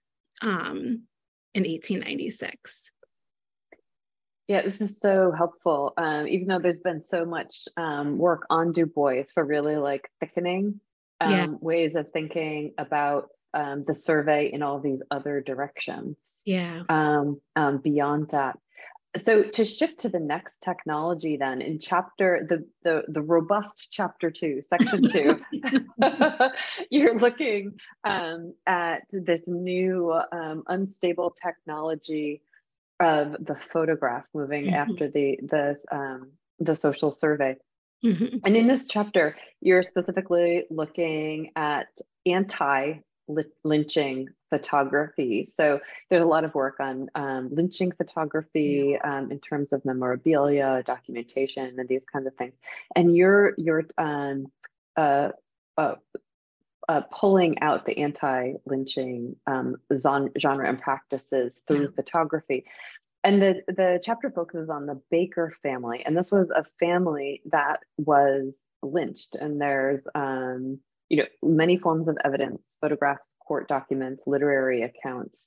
[0.42, 1.04] um,
[1.54, 2.92] in 1896
[4.48, 5.94] yeah, this is so helpful.
[5.98, 10.10] Um, even though there's been so much um, work on Du Bois for really like
[10.22, 10.80] thickening
[11.20, 11.48] um, yeah.
[11.60, 16.18] ways of thinking about um, the survey in all these other directions.
[16.46, 16.84] Yeah.
[16.90, 18.58] Um, um, beyond that,
[19.24, 24.30] so to shift to the next technology then in chapter the the, the robust chapter
[24.30, 25.40] two section two
[26.90, 32.42] you're looking um, at this new um, unstable technology
[33.00, 34.76] of the photograph moving mm-hmm.
[34.76, 37.56] after the the um, the social survey
[38.04, 38.38] mm-hmm.
[38.44, 41.88] and in this chapter you're specifically looking at
[42.26, 42.96] anti
[43.64, 45.50] lynching photography.
[45.56, 50.84] So there's a lot of work on um, lynching photography um, in terms of memorabilia,
[50.86, 52.54] documentation, and these kinds of things.
[52.96, 54.48] And you're you're um,
[54.96, 55.30] uh,
[55.78, 55.96] uh,
[56.88, 59.76] uh, pulling out the anti-lynching um,
[60.40, 61.96] genre and practices through yeah.
[61.96, 62.66] photography.
[63.24, 66.02] And the, the chapter focuses on the Baker family.
[66.06, 69.36] And this was a family that was lynched.
[69.36, 75.38] And there's um, you know, many forms of evidence, photographs, court documents, literary accounts.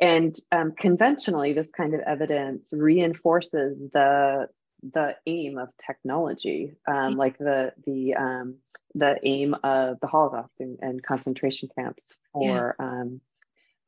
[0.00, 4.48] And um, conventionally, this kind of evidence reinforces the
[4.92, 8.56] the aim of technology, um, like the the um,
[8.94, 12.86] the aim of the Holocaust and, and concentration camps for yeah.
[12.86, 13.20] um,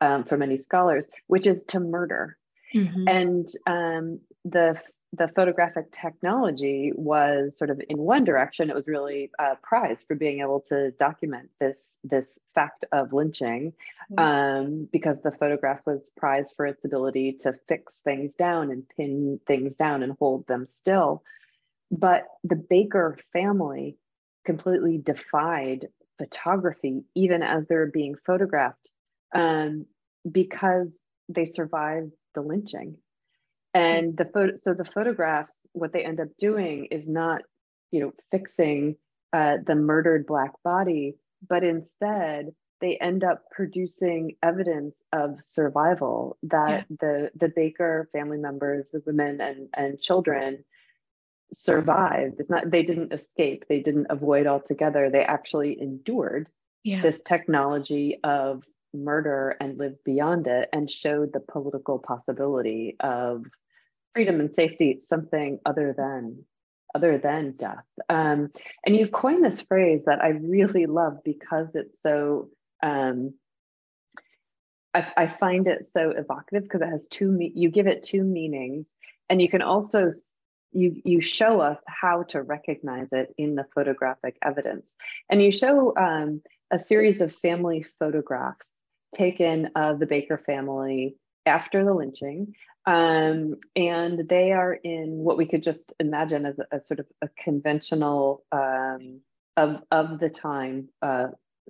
[0.01, 2.37] um, for many scholars, which is to murder.
[2.75, 3.09] Mm-hmm.
[3.09, 4.81] And um, the
[5.13, 8.71] the photographic technology was sort of in one direction.
[8.71, 13.73] It was really uh, prized for being able to document this this fact of lynching
[14.13, 14.19] mm-hmm.
[14.19, 19.41] um, because the photograph was prized for its ability to fix things down and pin
[19.47, 21.25] things down and hold them still.
[21.91, 23.97] But the baker family
[24.47, 28.91] completely defied photography even as they were being photographed
[29.35, 29.87] um,
[30.31, 30.89] because
[31.29, 32.97] they survived the lynching
[33.75, 37.43] and the photo so the photographs what they end up doing is not
[37.91, 38.97] you know fixing
[39.33, 41.15] uh, the murdered black body
[41.49, 46.97] but instead they end up producing evidence of survival that yeah.
[47.01, 50.65] the the baker family members the women and and children
[51.53, 56.49] survived it's not they didn't escape they didn't avoid altogether they actually endured
[56.85, 57.03] yeah.
[57.03, 58.63] this technology of
[58.95, 63.45] murder and lived beyond it and showed the political possibility of
[64.15, 66.45] freedom and safety something other than
[66.95, 67.85] other than death.
[68.09, 68.51] Um,
[68.85, 72.49] and you coined this phrase that i really love because it's so
[72.83, 73.35] um,
[74.93, 78.25] I, I, find it so evocative because it has two me- you give it two
[78.25, 78.87] meanings
[79.29, 80.13] and you can also
[80.73, 84.87] you you show us how to recognize it in the photographic evidence.
[85.29, 88.67] And you show um, a series of family photographs
[89.21, 91.17] taken of the baker family
[91.47, 92.55] after the lynching.
[92.87, 97.07] Um, and they are in what we could just imagine as a, a sort of
[97.21, 99.21] a conventional um,
[99.57, 101.29] of, of the time uh,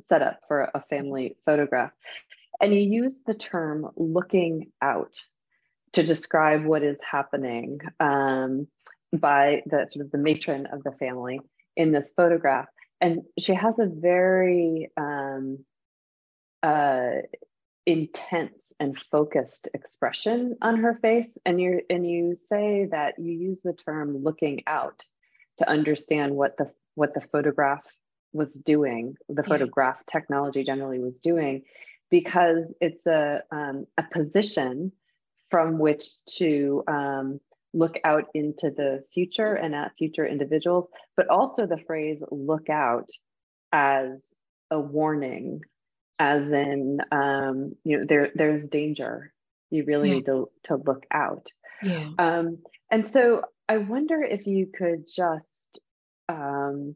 [0.09, 1.90] set up for a family photograph.
[2.61, 5.14] And you use the term looking out
[5.94, 8.68] to describe what is happening um,
[9.12, 11.40] by the sort of the matron of the family
[11.76, 12.68] in this photograph.
[13.01, 15.64] And she has a very um,
[16.63, 17.23] uh,
[17.87, 21.37] intense and focused expression on her face.
[21.45, 25.05] And you and you say that you use the term looking out
[25.59, 27.85] to understand what the what the photograph
[28.33, 29.49] was doing, the yeah.
[29.49, 31.63] photograph technology generally was doing,
[32.11, 34.93] because it's a um, a position
[35.51, 36.05] from which
[36.39, 37.41] to um,
[37.73, 43.09] look out into the future and at future individuals, but also the phrase look out
[43.73, 44.11] as
[44.71, 45.61] a warning,
[46.21, 49.33] as in, um, you know, there, there's danger.
[49.71, 50.14] You really yeah.
[50.16, 51.47] need to, to look out.
[51.83, 52.11] Yeah.
[52.18, 52.59] Um,
[52.91, 55.81] and so I wonder if you could just
[56.29, 56.95] um,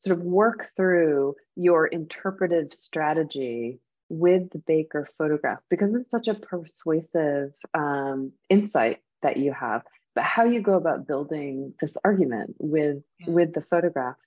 [0.00, 6.34] sort of work through your interpretive strategy with the Baker photograph because it's such a
[6.34, 9.82] persuasive um, insight that you have.
[10.14, 13.30] But how you go about building this argument with yeah.
[13.30, 14.18] with the photographs?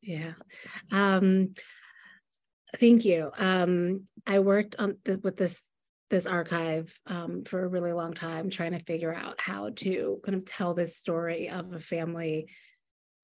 [0.00, 0.32] Yeah,
[0.90, 1.54] um,
[2.78, 3.30] thank you.
[3.36, 5.62] Um, I worked on with this
[6.10, 10.36] this archive um, for a really long time, trying to figure out how to kind
[10.36, 12.48] of tell this story of a family,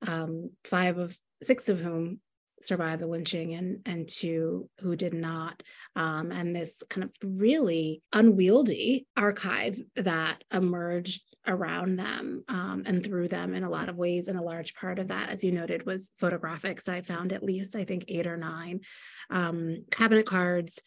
[0.07, 2.21] um, five of six of whom
[2.63, 5.63] survived the lynching and and two who did not
[5.97, 13.28] um, and this kind of really unwieldy archive that emerged around them um, and through
[13.28, 15.86] them in a lot of ways and a large part of that as you noted
[15.86, 16.80] was photographic.
[16.80, 18.80] So i found at least i think eight or nine
[19.30, 20.82] um, cabinet cards.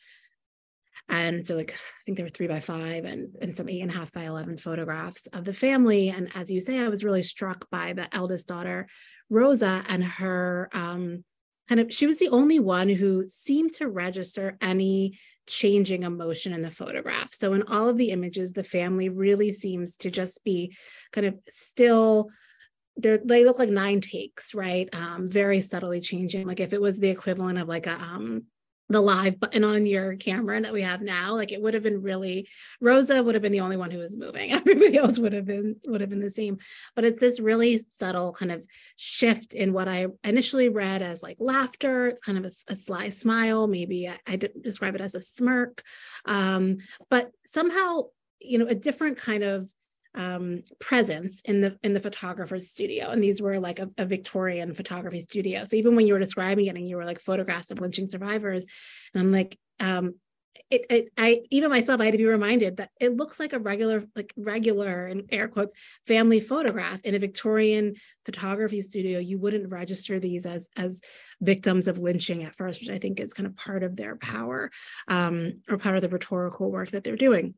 [1.09, 3.91] And so like i think there were three by five and, and some eight and
[3.91, 6.09] a half by 11 photographs of the family.
[6.09, 8.87] And as you say i was really struck by the eldest daughter
[9.29, 11.23] rosa and her um,
[11.71, 15.17] kind of she was the only one who seemed to register any
[15.47, 17.33] changing emotion in the photograph.
[17.33, 20.75] So in all of the images, the family really seems to just be
[21.13, 22.29] kind of still
[22.97, 24.89] they look like nine takes, right?
[24.91, 26.45] Um, very subtly changing.
[26.45, 28.47] Like if it was the equivalent of like a um,
[28.91, 32.01] the live button on your camera that we have now like it would have been
[32.01, 32.47] really
[32.79, 34.51] rosa would have been the only one who was moving.
[34.51, 36.57] Everybody else would have been would have been the same.
[36.95, 38.65] But it's this really subtle kind of
[38.95, 42.07] shift in what i initially read as like laughter.
[42.07, 43.67] It's kind of a, a sly smile.
[43.67, 45.83] Maybe i, I describe it as a smirk.
[46.25, 46.77] Um,
[47.09, 48.03] but somehow
[48.39, 49.69] you know a different kind of
[50.15, 53.09] um, presence in the in the photographer's studio.
[53.09, 55.63] And these were like a, a, victorian photography studio.
[55.63, 58.65] So even when you were describing it and you were like photographs of lynching survivors
[59.13, 60.15] and i'm like um,
[60.69, 63.59] it, it, I even myself I had to be reminded that it looks like a
[63.59, 65.73] regular like regular in air quotes
[66.07, 67.01] family photograph.
[67.03, 67.95] In a Victorian
[68.25, 71.01] photography studio you wouldn't register these as as
[71.41, 74.71] victims of lynching at first which I think is kind of part of their power
[75.07, 77.53] um, or part of the rhetorical work that they're doing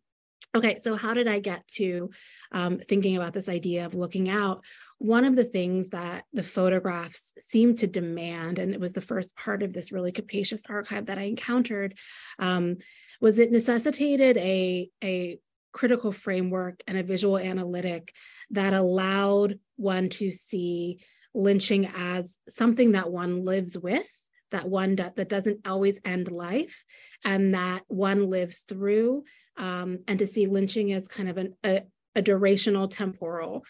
[0.56, 2.12] Okay, so how did I get to
[2.52, 4.64] um, thinking about this idea of looking out?
[5.00, 9.36] One of the things that the photographs seemed to demand, and it was the first
[9.36, 11.98] part of this really capacious archive that I encountered,
[12.38, 12.78] um,
[13.20, 15.40] was it necessitated a, a
[15.72, 18.14] critical framework and a visual analytic
[18.52, 21.00] that allowed one to see
[21.34, 26.84] lynching as something that one lives with that one do, that doesn't always end life
[27.26, 29.24] and that one lives through
[29.58, 31.82] um, and to see lynching as kind of an, a,
[32.16, 33.66] a durational temporal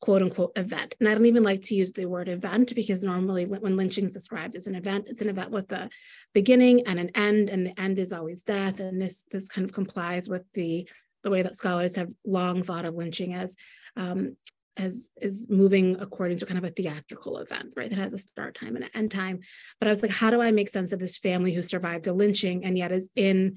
[0.00, 0.94] quote unquote event.
[1.00, 4.12] And I don't even like to use the word event because normally when lynching is
[4.12, 5.88] described as an event, it's an event with a
[6.34, 8.78] beginning and an end, and the end is always death.
[8.80, 10.88] And this this kind of complies with the
[11.22, 13.56] the way that scholars have long thought of lynching as
[13.96, 14.36] um,
[14.76, 17.90] as is moving according to kind of a theatrical event, right?
[17.90, 19.40] That has a start time and an end time.
[19.78, 22.12] But I was like, how do I make sense of this family who survived a
[22.12, 23.56] lynching and yet is in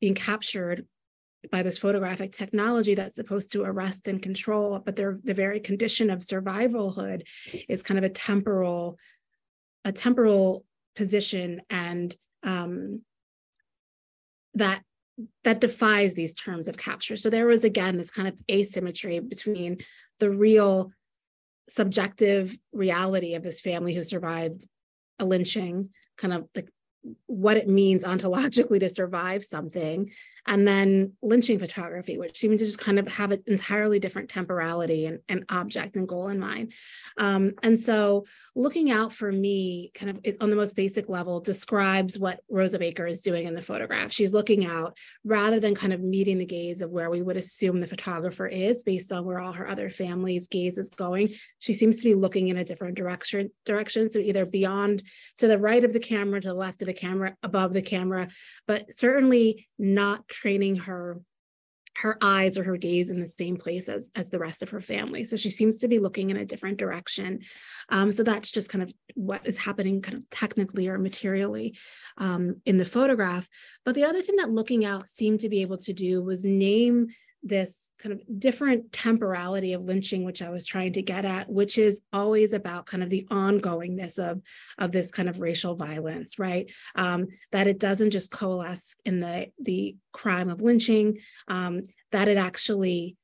[0.00, 0.86] being captured
[1.50, 6.10] by this photographic technology that's supposed to arrest and control, but their the very condition
[6.10, 7.22] of survivalhood
[7.68, 8.98] is kind of a temporal,
[9.84, 10.64] a temporal
[10.96, 13.02] position and um,
[14.54, 14.82] that
[15.44, 17.16] that defies these terms of capture.
[17.16, 19.78] So there was again this kind of asymmetry between
[20.20, 20.92] the real
[21.68, 24.66] subjective reality of this family who survived
[25.18, 26.68] a lynching, kind of like
[27.26, 30.10] what it means ontologically to survive something,
[30.46, 35.06] and then lynching photography, which seems to just kind of have an entirely different temporality
[35.06, 36.72] and, and object and goal in mind.
[37.18, 42.18] Um, and so looking out for me, kind of on the most basic level, describes
[42.18, 44.12] what Rosa Baker is doing in the photograph.
[44.12, 47.80] She's looking out rather than kind of meeting the gaze of where we would assume
[47.80, 51.28] the photographer is based on where all her other family's gaze is going.
[51.58, 54.10] She seems to be looking in a different direction, direction.
[54.10, 55.02] So either beyond
[55.38, 58.28] to the right of the camera, to the left of the camera, above the camera,
[58.66, 61.20] but certainly not training her
[61.96, 64.80] her eyes or her gaze in the same place as, as the rest of her
[64.80, 65.24] family.
[65.24, 67.40] So she seems to be looking in a different direction.
[67.90, 71.76] Um, so that's just kind of what is happening kind of technically or materially
[72.16, 73.46] um, in the photograph.
[73.84, 77.08] But the other thing that looking out seemed to be able to do was name
[77.42, 81.78] this kind of different temporality of lynching which i was trying to get at which
[81.78, 84.40] is always about kind of the ongoingness of
[84.78, 86.70] of this kind of racial violence right?
[86.94, 91.18] Um, that it doesn't just coalesce in the the crime of lynching
[91.48, 93.16] um, that it actually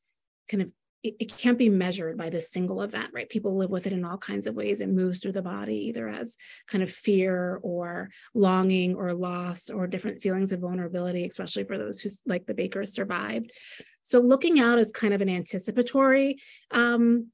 [0.49, 3.29] kind of it, can't be measured by this single event right?
[3.29, 4.81] People live with it in all kinds of ways.
[4.81, 6.37] It moves through the body either as
[6.67, 12.01] kind of fear or longing or loss or different feelings of vulnerability especially for those
[12.01, 13.53] who like the bakers survived
[14.07, 16.39] so looking out is kind of an anticipatory
[16.71, 17.29] um,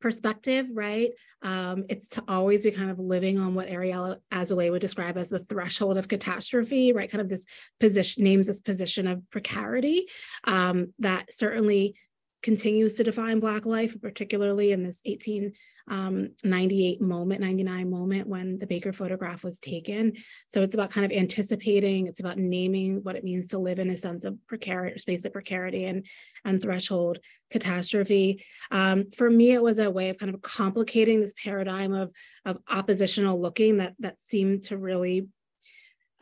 [0.00, 1.10] perspective, right?
[1.42, 5.30] Um, it's to always be kind of living on what Ariel Azoulay would describe as
[5.30, 7.10] the threshold of catastrophe, right?
[7.10, 7.44] Kind of this
[7.80, 10.06] position, names this position of precarity
[10.44, 11.96] um, that certainly
[12.42, 18.66] continues to define Black life, particularly in this 1898 um, moment, 99 moment when the
[18.66, 20.12] Baker photograph was taken.
[20.48, 23.90] So it's about kind of anticipating, it's about naming what it means to live in
[23.90, 26.06] a sense of precarity, space of precarity and,
[26.44, 27.18] and threshold
[27.50, 28.44] catastrophe.
[28.70, 32.12] Um, for me, it was a way of kind of complicating this paradigm of,
[32.44, 35.26] of oppositional looking that, that seemed to really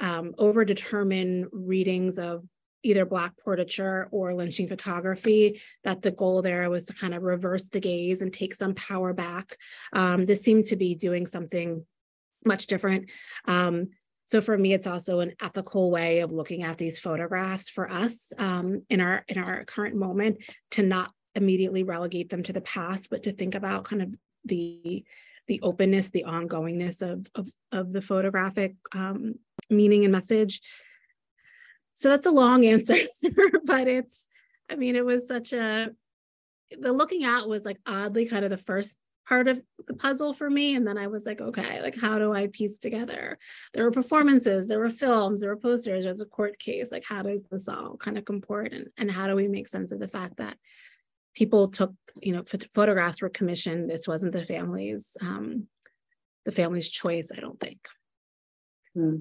[0.01, 2.45] um, overdetermine readings of
[2.83, 7.65] either black portraiture or lynching photography that the goal there was to kind of reverse
[7.65, 9.57] the gaze and take some power back.
[9.93, 11.85] Um, this seemed to be doing something
[12.45, 13.11] much different.
[13.47, 13.89] Um,
[14.27, 18.33] so for me it's also an ethical way of looking at these photographs for us
[18.39, 23.09] um, in our in our current moment to not immediately relegate them to the past
[23.11, 24.15] but to think about kind of
[24.45, 25.05] the
[25.49, 29.35] the openness the ongoingness of of, of the photographic um,
[29.71, 30.61] meaning and message
[31.97, 32.95] so that's a long answer,
[33.65, 34.29] but it's,
[34.71, 35.91] I mean, it was such a,
[36.79, 40.49] the looking out was like oddly kind of the first part of the puzzle for
[40.49, 40.77] me.
[40.77, 43.39] And then I was like, okay, like how do I piece together?
[43.73, 46.93] There were performances, there were films, there were posters, there was a court case.
[46.93, 48.73] Like how does this all kind of comport?
[48.73, 50.59] And, and how do we make sense of the fact that
[51.35, 52.45] people took, you know,
[52.75, 53.89] photographs were commissioned.
[53.89, 55.67] This wasn't the family's, um,
[56.45, 57.79] the family's choice, I don't think.
[58.95, 59.17] Hmm.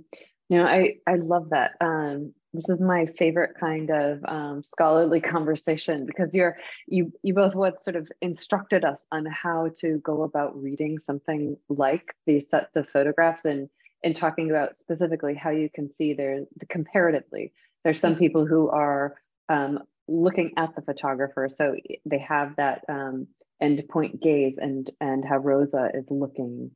[0.49, 1.71] Know, I, I love that.
[1.82, 7.56] Um, this is my favorite kind of um, scholarly conversation because you're you you both
[7.56, 12.76] what sort of instructed us on how to go about reading something like these sets
[12.76, 13.70] of photographs and
[14.03, 17.53] and talking about specifically how you can see there the comparatively
[17.84, 19.16] there's some people who are
[19.49, 21.76] um, looking at the photographer so
[22.06, 23.28] they have that um,
[23.62, 26.72] end point gaze and and how rosa is looking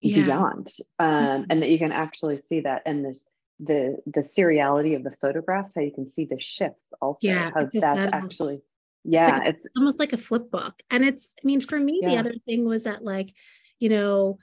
[0.00, 0.24] yeah.
[0.24, 1.42] beyond um, mm-hmm.
[1.50, 3.20] and that you can actually see that and there's
[3.62, 7.68] the the seriality of the photographs how you can see the shifts also yeah how
[7.72, 8.60] that's actually
[9.04, 12.00] yeah it's, like it's, almost like a flip book and it's i mean for me
[12.02, 12.10] yeah.
[12.10, 13.34] the other thing was that like
[13.78, 14.38] you know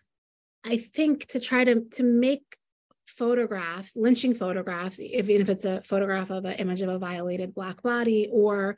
[0.63, 2.43] i think to try to to make
[3.07, 7.81] photographs lynching photographs even if it's a photograph of an image of a violated black
[7.81, 8.77] body or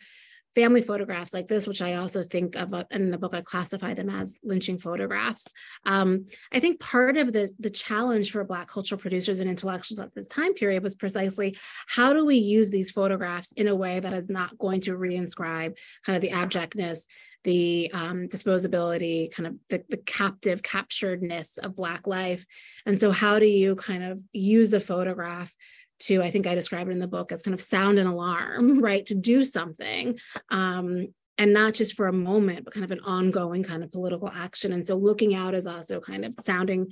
[0.56, 3.93] family photographs like this, which I also think of uh, in the book, I classify
[3.93, 5.45] them as lynching photographs.
[5.86, 10.14] Um, I think part of the, the challenge for Black cultural producers and intellectuals at
[10.16, 14.14] this time period was precisely how do we use these photographs in a way that
[14.14, 17.06] is not going to reinscribe kind of the abjectness,
[17.43, 22.45] the um, disposability, kind of the, the captive capturedness of Black life.
[22.86, 25.56] And so, how do you kind of use a photograph
[26.00, 28.80] to i think i describe it in the book as kind of sound an alarm
[28.84, 30.18] right to do something
[30.50, 31.08] um,
[31.39, 34.74] and not just for a moment but kind of an ongoing kind of political action.
[34.74, 36.91] And so looking out is also kind of sounding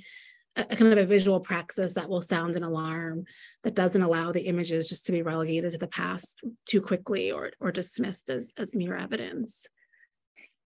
[0.56, 3.26] a, a kind of a visual praxis that will sound an alarm
[3.62, 7.52] that doesn't allow the images just to be relegated to the past too quickly or
[7.60, 9.66] or dismissed as as mere evidence.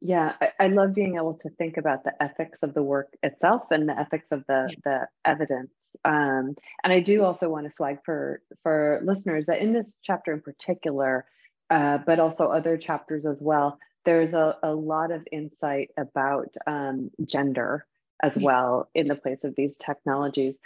[0.03, 3.62] Yeah I, I, love being able to think about the ethics of the work itself
[3.70, 4.76] and the ethics of the yeah.
[4.84, 5.72] the evidence
[6.05, 10.32] um, and i do also want to flag for for listeners that in this chapter
[10.32, 11.24] in particular
[11.70, 17.11] uh, but also other chapters as well there's a, a lot of insight about um,
[17.24, 17.86] gender
[18.22, 20.59] as well in the place of these technologies.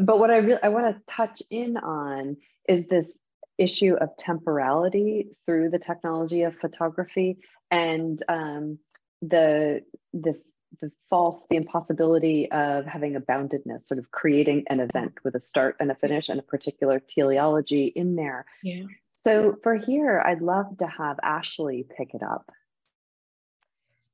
[0.00, 2.36] But what I really I want to touch in on
[2.68, 3.06] is this
[3.56, 7.38] issue of temporality through the technology of photography
[7.70, 8.78] and um,
[9.22, 10.40] the the
[10.80, 15.40] the false the impossibility of having a boundedness sort of creating an event with a
[15.40, 18.44] start and a finish and a particular teleology in there.
[18.62, 18.84] Yeah.
[19.22, 22.50] So for here i'd love to have ashley pick it up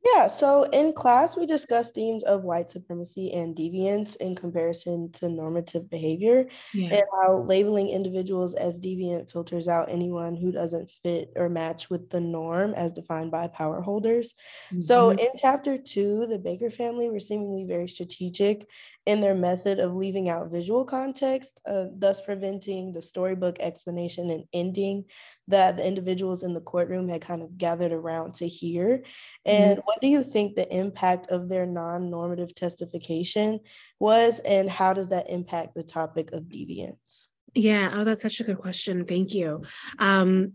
[0.05, 5.31] yeah, so in class, we discussed themes of white supremacy and deviance in comparison to
[5.31, 6.91] normative behavior yeah.
[6.93, 12.11] and how labeling individuals as deviant filters out anyone who doesn't fit or match with
[12.11, 14.35] the norm as defined by power holders.
[14.67, 14.83] Mm-hmm.
[14.83, 18.69] So in chapter two, the Baker family were seemingly very strategic
[19.07, 24.45] in their method of leaving out visual context, uh, thus preventing the storybook explanation and
[24.53, 25.05] ending
[25.49, 29.03] that the individuals in the courtroom had kind of gathered around to hear.
[29.45, 29.81] And mm-hmm.
[29.85, 33.61] what do you think the impact of their non normative testification
[33.99, 37.29] was, and how does that impact the topic of deviance?
[37.55, 39.05] Yeah, oh, that's such a good question.
[39.05, 39.63] Thank you.
[39.99, 40.55] Um,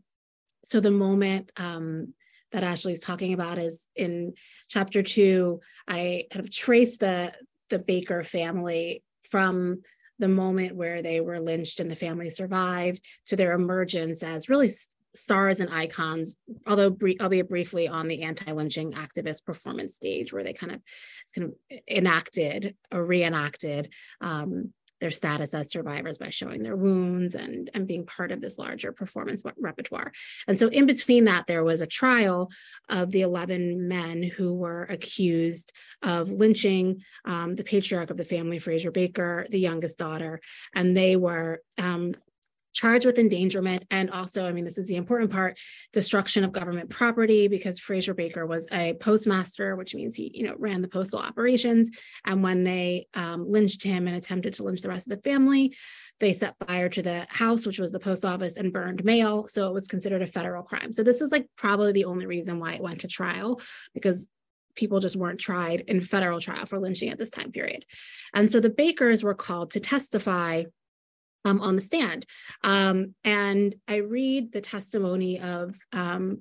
[0.65, 2.13] so the moment um,
[2.51, 4.33] that Ashley is talking about is in
[4.67, 5.61] chapter two.
[5.87, 7.33] I kind of traced the
[7.69, 9.81] the Baker family from
[10.19, 14.69] the moment where they were lynched and the family survived to their emergence as really
[15.15, 16.35] stars and icons,
[16.67, 20.81] although albeit briefly on the anti-lynching activist performance stage, where they kind of
[21.35, 23.91] kind of enacted or reenacted
[24.21, 28.57] um, their status as survivors by showing their wounds and, and being part of this
[28.57, 30.11] larger performance repertoire.
[30.47, 32.49] And so, in between that, there was a trial
[32.89, 35.71] of the 11 men who were accused
[36.01, 40.41] of lynching um, the patriarch of the family, Frazier Baker, the youngest daughter,
[40.73, 42.13] and they were um,
[42.79, 43.83] charged with endangerment.
[43.91, 45.57] And also i mean this is the important part
[45.91, 50.55] destruction of government property because frazier baker was a postmaster which means he you know
[50.57, 51.89] ran the postal operations.
[52.25, 55.75] And when they um, lynched him and attempted to lynch the rest of the family
[56.19, 59.47] they set fire to the house which was the post office and burned mail.
[59.47, 60.93] So it was considered a federal crime.
[60.93, 63.59] So this is like probably the only reason why it went to trial
[63.93, 64.27] because
[64.75, 67.83] people just weren't tried in federal trial for lynching at this time period.
[68.33, 70.63] And so the bakers were called to testify
[71.45, 72.25] um, on the stand.
[72.63, 76.39] Um, and I read the testimony of um,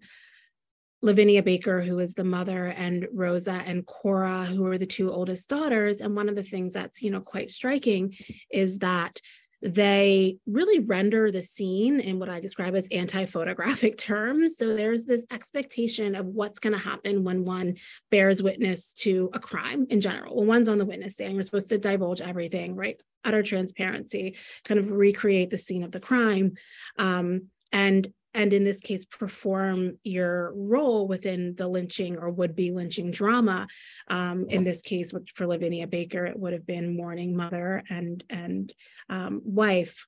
[1.00, 5.48] Lavinia Baker, who is the mother, and Rosa and Cora, who are the two oldest
[5.48, 5.98] daughters.
[5.98, 8.14] And one of the things that's, you know, quite striking
[8.50, 9.20] is that
[9.60, 14.56] they really render the scene in what I describe as anti photographic terms.
[14.56, 17.76] So there's this expectation of what's going to happen when one
[18.10, 20.36] bears witness to a crime in general.
[20.36, 23.02] When one's on the witness stand, you're supposed to divulge everything, right?
[23.24, 26.54] Utter transparency, kind of recreate the scene of the crime.
[26.98, 33.10] Um, and and in this case perform your role within the lynching or would-be lynching
[33.10, 33.66] drama
[34.08, 38.72] um, in this case for lavinia baker it would have been mourning mother and and
[39.08, 40.06] um, wife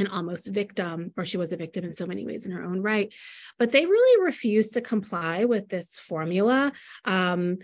[0.00, 2.80] and almost victim, or she was a victim in so many ways in her own
[2.80, 3.12] right.
[3.58, 6.72] But they really refused to comply with this formula.
[7.04, 7.58] Um,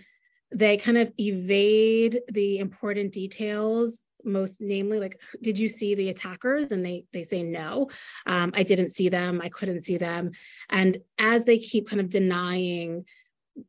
[0.51, 6.71] they kind of evade the important details most namely like did you see the attackers?
[6.71, 7.89] And they they say no.
[8.25, 9.41] Um, i didn't see them.
[9.43, 10.31] I couldn't see them.
[10.69, 13.05] And as they keep kind of denying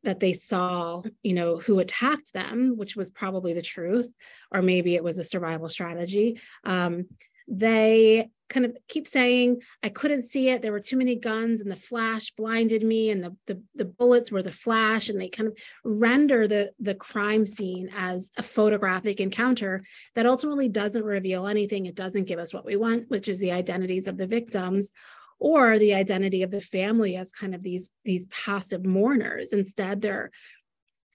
[0.02, 4.12] that they saw you know who attacked them which was probably the truth
[4.52, 7.06] or maybe it was a survival strategy um,
[7.46, 10.62] they kind of keep saying i couldn't see it.
[10.62, 14.30] There were too many guns and the flash blinded me and the, the, the bullets
[14.30, 15.08] were the flash.
[15.08, 19.84] And they kind of render the the crime scene as a photographic encounter
[20.14, 21.86] that ultimately doesn't reveal anything.
[21.86, 24.92] It doesn't give us what we want which is the identities of the victims
[25.40, 29.52] or the identity of the family as kind of these these passive mourners.
[29.52, 30.30] Instead they're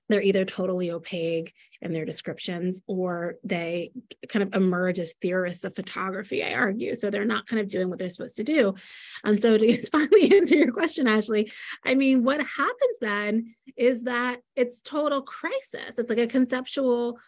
[0.09, 3.91] they're either totally opaque in their descriptions or they
[4.27, 6.95] kind of emerge as theorists of photography, I argue.
[6.95, 8.75] So they're not kind of doing what they're supposed to do.
[9.23, 11.51] And so to finally answer your question, Ashley,
[11.85, 15.97] I mean, what happens then is that it's total crisis.
[15.97, 17.19] It's like a conceptual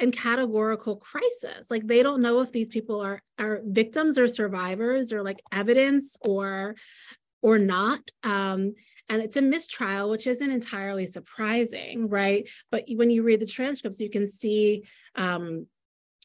[0.00, 5.12] and categorical crisis like they don't know if these people are are victims or survivors
[5.12, 6.74] or like evidence or
[7.42, 8.74] or not um
[9.08, 12.48] and it's a mistrial, which isn't entirely surprising, right?
[12.70, 14.84] But when you read the transcripts, you can see
[15.14, 15.66] um,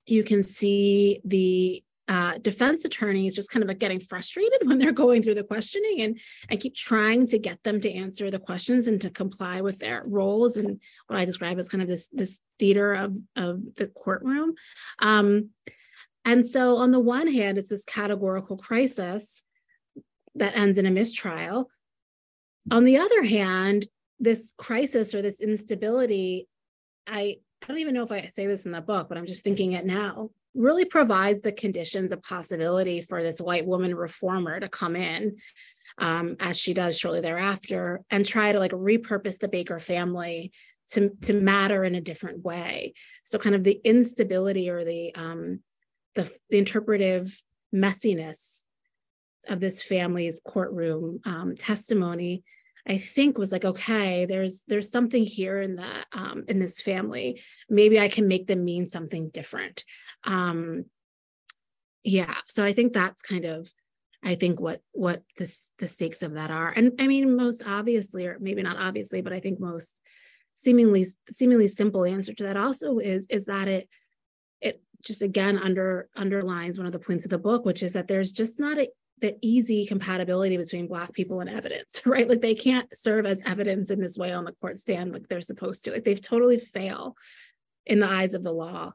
[0.05, 4.91] you can see the uh, defense attorneys just kind of like getting frustrated when they're
[4.91, 6.19] going through the questioning and
[6.49, 10.03] and keep trying to get them to answer the questions and to comply with their
[10.05, 14.55] roles and what I describe as kind of this this theater of of the courtroom.
[14.99, 15.49] Um,
[16.25, 19.41] and so on the one hand, it's this categorical crisis
[20.35, 21.69] that ends in a mistrial.
[22.71, 23.87] On the other hand,
[24.19, 26.47] this crisis or this instability,
[27.07, 29.43] I, I don't even know if I say this in the book, but I'm just
[29.43, 30.29] thinking it now.
[30.53, 35.37] really provides the conditions of possibility for this white woman reformer to come in
[35.97, 40.51] um, as she does shortly thereafter and try to like repurpose the baker family
[40.91, 42.93] to, to matter in a different way
[43.23, 45.59] so kind of the instability or the um,
[46.15, 47.41] the, the interpretive
[47.73, 48.63] messiness
[49.47, 52.43] of this family's courtroom um, testimony
[52.89, 57.39] I think was like, okay, there's there's something here in the um, in this family.
[57.69, 59.85] Maybe I can make them mean something different.
[60.23, 60.85] Um,
[62.03, 63.71] yeah, so I think that's kind of,
[64.23, 66.69] I think what what the the stakes of that are.
[66.75, 69.99] And I mean, most obviously, or maybe not obviously, but I think most
[70.55, 73.87] seemingly seemingly simple answer to that also is is that it
[74.61, 78.07] it just again under underlines one of the points of the book, which is that
[78.07, 78.89] there's just not a
[79.21, 82.29] the easy compatibility between black people and evidence right?
[82.29, 85.41] Like they can't serve as evidence in this way on the court stand like they're
[85.41, 85.91] supposed to.
[85.91, 87.15] Like they've totally fail
[87.85, 88.91] in the eyes of the law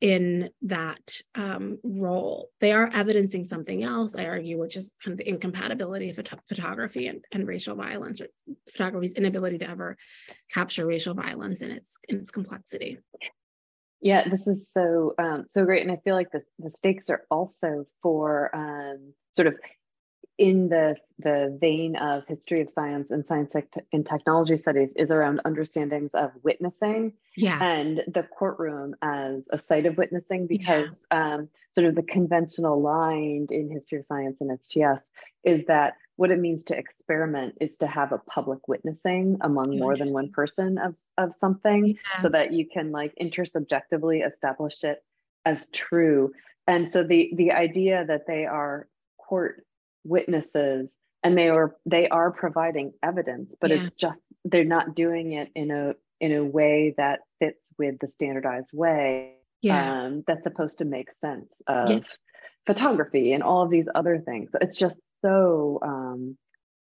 [0.00, 2.50] in that um, role.
[2.60, 6.46] They are evidencing something else i argue which is kind of the incompatibility of phot-
[6.46, 8.28] photography and, and racial violence or
[8.70, 9.96] photography's inability to ever
[10.52, 12.98] capture racial violence in its in its complexity.
[14.00, 17.24] Yeah, this is so um, so great, and I feel like the the stakes are
[17.30, 19.54] also for um, sort of
[20.36, 23.54] in the the vein of history of science and science
[23.92, 27.62] and technology studies is around understandings of witnessing yeah.
[27.62, 31.34] and the courtroom as a site of witnessing because yeah.
[31.34, 35.08] um, sort of the conventional line in history of science and STS
[35.44, 39.96] is that what it means to experiment is to have a public witnessing among more
[39.96, 42.22] than one person of, of something yeah.
[42.22, 45.02] so that you can like intersubjectively establish it
[45.44, 46.32] as true
[46.68, 48.86] and so the the idea that they are
[49.28, 49.64] court
[50.04, 53.76] witnesses and they are they are providing evidence but yeah.
[53.76, 58.06] it's just they're not doing it in a in a way that fits with the
[58.08, 60.02] standardized way yeah.
[60.04, 62.00] um, that's supposed to make sense of yeah.
[62.66, 66.36] photography and all of these other things it's just so um,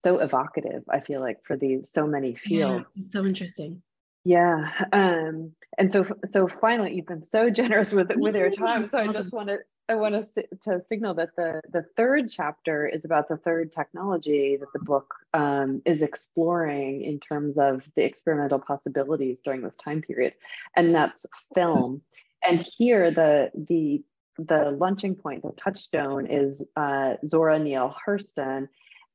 [0.03, 3.81] so evocative i feel like for these so many fields yeah, so interesting
[4.25, 8.97] yeah um and so so finally you've been so generous with with your time so
[8.97, 13.05] i just want to I want to, to signal that the, the third chapter is
[13.05, 18.59] about the third technology that the book um, is exploring in terms of the experimental
[18.59, 20.33] possibilities during this time period,
[20.75, 22.01] and that's film.
[22.43, 24.03] And here, the the
[24.37, 28.67] the launching point, the touchstone, is uh, Zora Neale Hurston,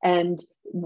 [0.04, 0.42] and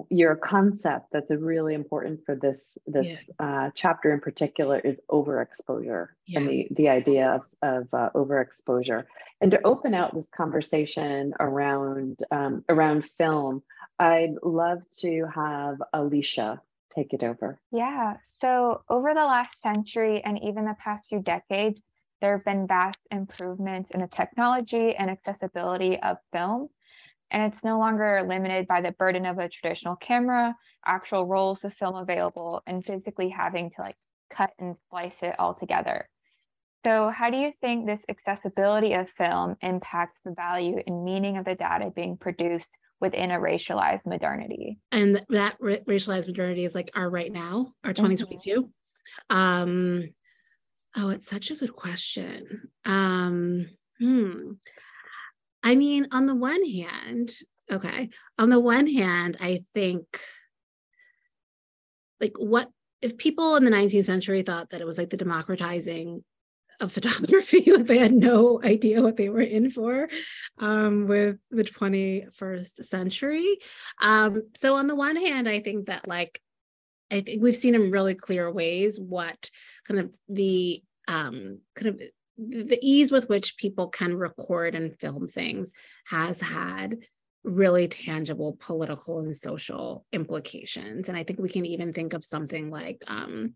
[0.09, 3.17] your concept that's really important for this this yeah.
[3.39, 6.39] uh, chapter in particular is overexposure yeah.
[6.39, 9.05] and the the idea of, of uh, overexposure
[9.41, 13.63] and to open out this conversation around um, around film
[13.99, 16.61] i'd love to have alicia
[16.95, 21.81] take it over yeah so over the last century and even the past few decades
[22.21, 26.69] there have been vast improvements in the technology and accessibility of film
[27.35, 30.55] and it's no longer limited by the burden of a traditional camera,
[30.87, 33.97] actual rolls of film available, and physically having to like
[34.33, 36.09] cut and splice it all together.
[36.87, 41.45] So, how do you think this accessibility of film impacts the value and meaning of
[41.45, 42.67] the data being produced
[43.01, 44.79] within a racialized modernity?
[44.93, 48.71] And that ra- racialized modernity is like our right now, our 2022.
[49.33, 49.37] Mm-hmm.
[49.37, 50.09] Um,
[50.97, 52.71] oh, it's such a good question.
[52.85, 53.67] Um,
[53.99, 54.53] hmm.
[55.65, 57.33] I mean, on the one hand,
[57.73, 60.05] okay, on the one hand, I think
[62.21, 66.23] like what if people in the 19th century thought that it was like the democratizing
[66.81, 70.09] of photography like they had no idea what they were in for
[70.59, 73.59] um, with the 21st century.
[74.01, 76.41] Um, so on the one hand i think that like
[77.11, 79.51] i think we've seen in really clear ways what
[79.87, 82.03] kind of the um, kind of
[82.37, 85.73] the ease with which people can record and film things
[86.07, 86.99] has had
[87.45, 91.09] really tangible political and social implications.
[91.09, 93.55] And i think we can even think of something like um,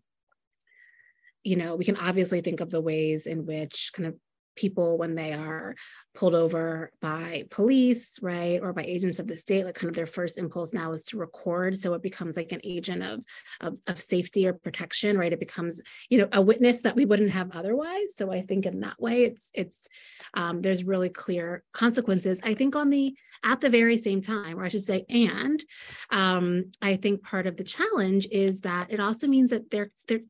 [1.43, 4.15] you know we can obviously think of the ways in which kind of
[4.59, 5.75] people when they are
[6.13, 10.05] pulled over by police, right, or by agents of the state, like kind of their
[10.05, 11.77] first impulse now is to record.
[11.77, 13.23] So it becomes like an agent of,
[13.61, 15.31] of, of safety or protection, right?
[15.31, 18.15] It becomes, you know, a witness that we wouldn't have otherwise.
[18.17, 19.87] So I think in that way, it's it's
[20.33, 22.41] um, there's really clear consequences.
[22.43, 25.63] I think on the at the very same time, or I should say, and
[26.09, 30.21] um, I think part of the challenge is that it also means that they're they're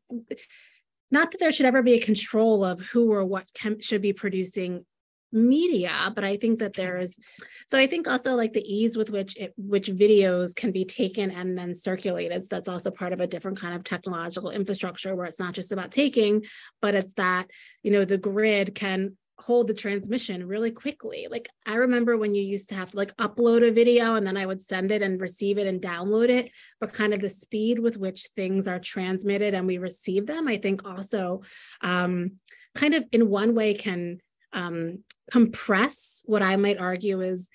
[1.12, 4.14] not that there should ever be a control of who or what can, should be
[4.14, 4.86] producing
[5.32, 7.43] media but i think that there's mm-hmm.
[7.68, 11.30] so i think also like the ease with which it which videos can be taken
[11.30, 15.28] and then circulated so that's also part of a different kind of technological infrastructure where
[15.28, 16.43] it's not just about taking
[16.82, 17.45] but it's that
[17.84, 21.27] you know the grid can hold the transmission really quickly.
[21.29, 24.37] Like I remember when you used to have to like upload a video and then
[24.37, 27.79] I would send it and receive it and download it, but kind of the speed
[27.79, 31.41] with which things are transmitted and we receive them, I think also
[31.81, 32.33] um,
[32.75, 34.19] kind of in one way can
[34.51, 37.49] um, compress what I might argue is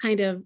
[0.00, 0.44] kind of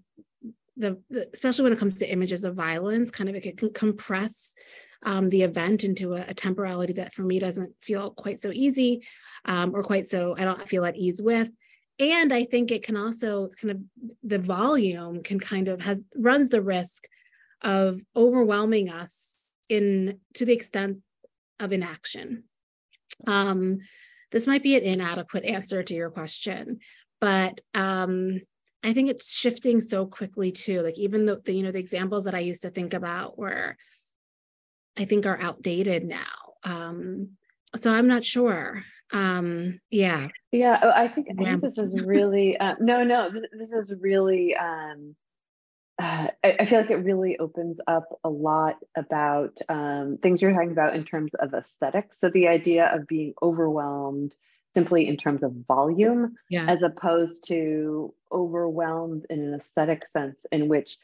[0.77, 4.55] the, the, especially when it comes to images of violence, kind of it can compress
[5.03, 9.05] um, the event into a, a, temporality that for me doesn't feel quite so easy
[9.45, 11.49] um, or quite so I don't feel at ease with.
[11.99, 16.49] And I think it can also kind of the volume can kind of has runs
[16.49, 17.05] the risk
[17.61, 19.35] of overwhelming us
[19.67, 20.99] in to the extent
[21.59, 22.43] of inaction.
[23.27, 23.79] Um,
[24.31, 26.79] this might be an inadequate answer to your question,
[27.19, 28.41] but um,
[28.83, 30.81] I think it's shifting so quickly too.
[30.81, 33.75] Like even though the you know the examples that I used to think about were,
[34.99, 36.53] I think are outdated now.
[36.63, 37.29] Um,
[37.77, 38.83] so I'm not sure.
[39.11, 40.27] Um, yeah.
[40.51, 43.31] Yeah, oh, I think I think this is really uh, no, no.
[43.31, 44.55] This, this is really.
[44.55, 45.15] Um,
[45.99, 50.53] uh, I, I, feel like it really opens up a lot about um, things you're
[50.53, 52.17] talking about in terms of aesthetics.
[52.21, 54.33] So the idea of being overwhelmed
[54.73, 56.65] simply in terms of volume, yeah.
[56.69, 60.97] as opposed to overwhelmed in an aesthetic sense, in which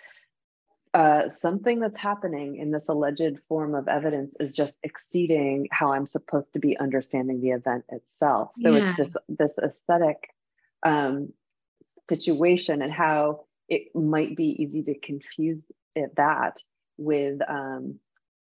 [0.95, 6.07] uh, something that's happening in this alleged form of evidence is just exceeding how I'm
[6.07, 8.51] supposed to be understanding the event itself.
[8.61, 8.95] So yeah.
[8.97, 10.29] it's this this aesthetic
[10.83, 11.33] um,
[12.07, 15.61] situation and how it might be easy to confuse
[15.95, 16.63] it, that
[16.97, 17.99] with um,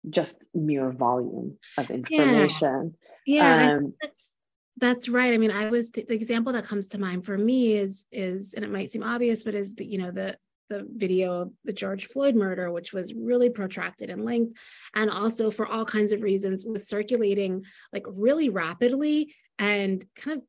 [0.08, 2.96] just mere volume of information.
[3.26, 4.36] Yeah, yeah um, that's
[4.76, 5.32] that's right.
[5.32, 8.54] I mean, I was the, the example that comes to mind for me is is,
[8.54, 10.36] and it might seem obvious, but is the you know the
[10.70, 14.58] the video of the George Floyd murder, which was really protracted in length,
[14.94, 20.44] and also for all kinds of reasons was circulating like really rapidly and kind of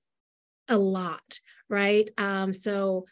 [0.69, 2.09] a lot, right?
[2.17, 3.05] Um, so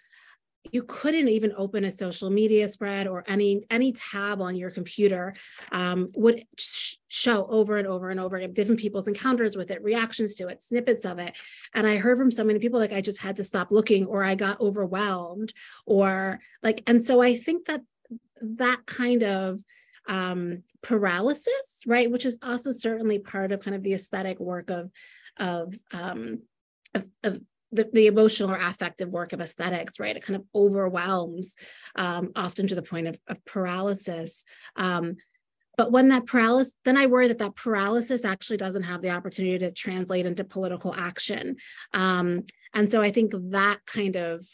[0.71, 5.33] you couldn't even open a social media spread or any any tab on your computer
[5.71, 9.83] um, would sh- show over and over and over again different people's encounters with it
[9.83, 11.35] reactions to it snippets of it.
[11.73, 14.23] And i heard from so many people like i just had to stop looking or
[14.23, 15.53] i got overwhelmed
[15.85, 17.81] or like and so i think that
[18.41, 19.59] that kind of
[20.07, 24.89] um, paralysis right which is also certainly part of kind of the aesthetic work of
[25.37, 26.41] of um,
[26.95, 27.41] of, of
[27.71, 30.15] the, the emotional or affective work of aesthetics, right?
[30.15, 31.55] It kind of overwhelms,
[31.95, 34.43] um, often to the point of, of paralysis.
[34.75, 35.17] Um,
[35.77, 39.59] but when that paralysis, then I worry that that paralysis actually doesn't have the opportunity
[39.59, 41.55] to translate into political action.
[41.93, 42.43] Um,
[42.73, 44.45] and so I think that kind of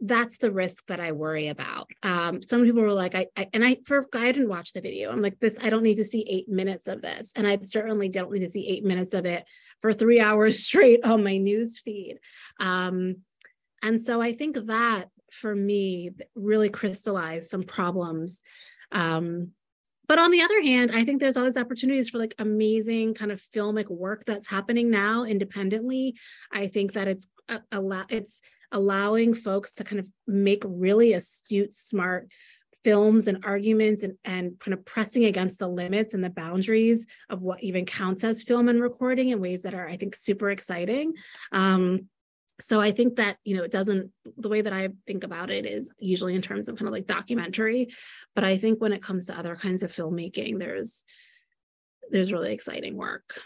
[0.00, 1.90] that's the risk that I worry about.
[2.02, 5.10] Um, some people were like, I, I, and I for I didn't watch the video.
[5.10, 7.32] I'm like, this, I don't need to see eight minutes of this.
[7.34, 9.44] And I certainly don't need to see eight minutes of it
[9.80, 12.18] for three hours straight on my news feed.
[12.60, 13.16] Um,
[13.82, 18.42] and so I think that for me really crystallized some problems.
[18.92, 19.52] Um,
[20.08, 23.40] but on the other hand, I think there's always opportunities for like amazing kind of
[23.40, 26.14] filmic work that's happening now independently.
[26.52, 28.40] I think that it's a, a lot, it's
[28.76, 32.28] allowing folks to kind of make really astute, smart
[32.84, 37.42] films and arguments and, and kind of pressing against the limits and the boundaries of
[37.42, 41.14] what even counts as film and recording in ways that are, I think, super exciting.
[41.50, 42.08] Um,
[42.60, 45.66] so I think that, you know, it doesn't, the way that I think about it
[45.66, 47.88] is usually in terms of kind of like documentary,
[48.34, 51.04] but I think when it comes to other kinds of filmmaking, there's,
[52.10, 53.40] there's really exciting work.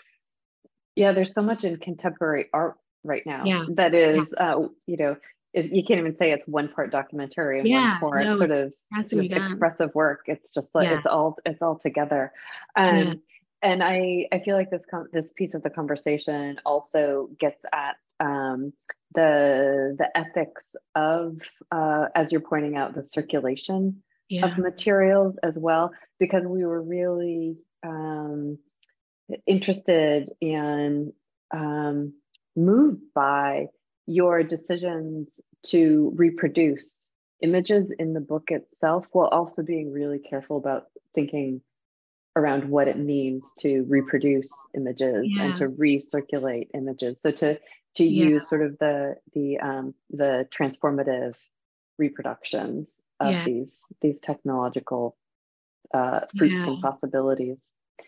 [0.97, 3.43] Yeah, there's so much in contemporary art right now.
[3.45, 3.65] Yeah.
[3.75, 4.57] That is, yeah.
[4.57, 5.17] uh, you know,
[5.53, 8.73] you can't even say it's one part documentary and yeah, one part no, sort of,
[8.97, 10.21] expressive work.
[10.27, 10.99] It's just like yeah.
[10.99, 12.33] it's all it's all together.
[12.77, 13.21] Um.
[13.63, 17.97] And I I feel like this com- this piece of the conversation also gets at
[18.19, 18.73] um,
[19.15, 20.63] the the ethics
[20.95, 21.39] of
[21.71, 24.03] uh, as you're pointing out the circulation
[24.43, 28.57] of materials as well because we were really um,
[29.47, 31.13] interested in
[31.53, 32.15] um,
[32.57, 33.67] moved by
[34.07, 35.29] your decisions
[35.67, 36.95] to reproduce
[37.43, 40.85] images in the book itself while also being really careful about
[41.15, 41.61] thinking
[42.37, 45.45] around what it means to reproduce images yeah.
[45.45, 47.59] and to recirculate images so to
[47.97, 48.27] to yeah.
[48.27, 51.35] use sort of the the um, the transformative
[51.99, 52.89] reproductions
[53.19, 53.45] of yeah.
[53.45, 55.17] these these technological
[55.93, 57.59] uh, fruits and possibilities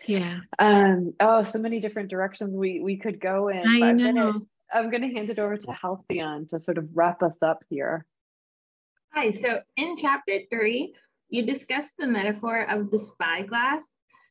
[0.06, 0.40] yeah.
[0.58, 3.66] Um, oh, so many different directions we we could go in.
[3.66, 4.12] I I'm know.
[4.12, 4.38] Gonna,
[4.72, 8.06] I'm gonna hand it over to Halcyon to sort of wrap us up here.
[9.12, 10.94] Hi, so in chapter three,
[11.28, 13.84] you discussed the metaphor of the spyglass.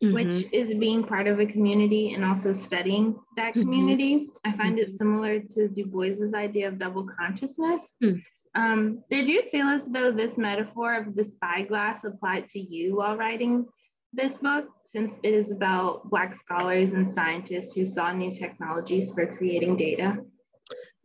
[0.04, 0.14] mm-hmm.
[0.14, 3.62] which is being part of a community and also studying that mm-hmm.
[3.62, 4.16] community.
[4.16, 4.54] Mm-hmm.
[4.54, 4.98] I find it mm-hmm.
[4.98, 7.94] similar to Du Bois's idea of double consciousness.
[8.04, 8.22] Mm.
[8.54, 13.16] Um, did you feel as though this metaphor of the spyglass applied to you while
[13.16, 13.66] writing
[14.14, 19.26] this book, since it is about Black scholars and scientists who saw new technologies for
[19.26, 20.18] creating data?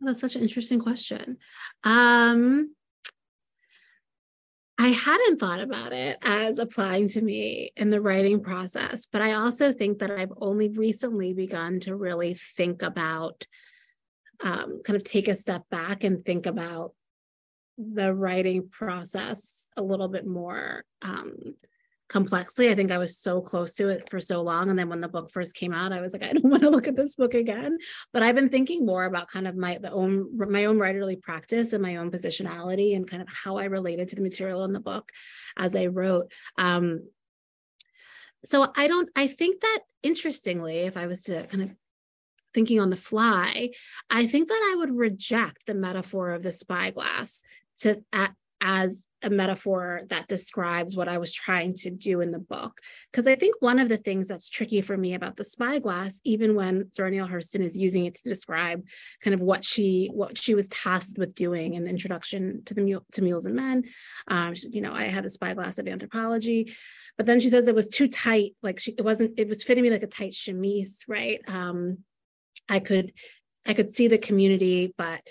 [0.01, 1.37] That's such an interesting question.
[1.83, 2.75] Um,
[4.79, 9.33] I hadn't thought about it as applying to me in the writing process, but I
[9.33, 13.47] also think that I've only recently begun to really think about,
[14.43, 16.93] um, kind of take a step back and think about
[17.77, 21.55] the writing process a little bit more um,
[22.09, 22.69] complexly.
[22.69, 24.69] I think I was so close to it for so long.
[24.69, 26.69] And then when the book first came out, I was like, I don't want to
[26.69, 27.77] look at this book again.
[28.13, 31.73] But I've been thinking more about kind of my the own my own writerly practice
[31.73, 34.79] and my own positionality and kind of how I related to the material in the
[34.79, 35.11] book
[35.57, 36.31] as I wrote.
[36.57, 37.07] Um,
[38.45, 41.71] so I don't, I think that interestingly, if I was to kind of
[42.53, 43.71] thinking on the fly,
[44.09, 47.43] I think that I would reject the metaphor of the spyglass
[47.79, 48.03] to
[48.61, 52.79] as a metaphor that describes what I was trying to do in the book.
[53.11, 56.55] Because I think one of the things that's tricky for me about the spyglass, even
[56.55, 58.85] when Zora Neale Hurston is using it to describe
[59.23, 62.81] kind of what she what she was tasked with doing in the introduction to the
[62.81, 63.83] mule, to mules and men,
[64.27, 66.73] um, she, you know, I had the spyglass of anthropology,
[67.17, 69.83] but then she says it was too tight, like she it wasn't it was fitting
[69.83, 71.41] me like a tight chemise, right?
[71.47, 71.99] Um,
[72.69, 73.13] I could
[73.65, 75.21] I could see the community, but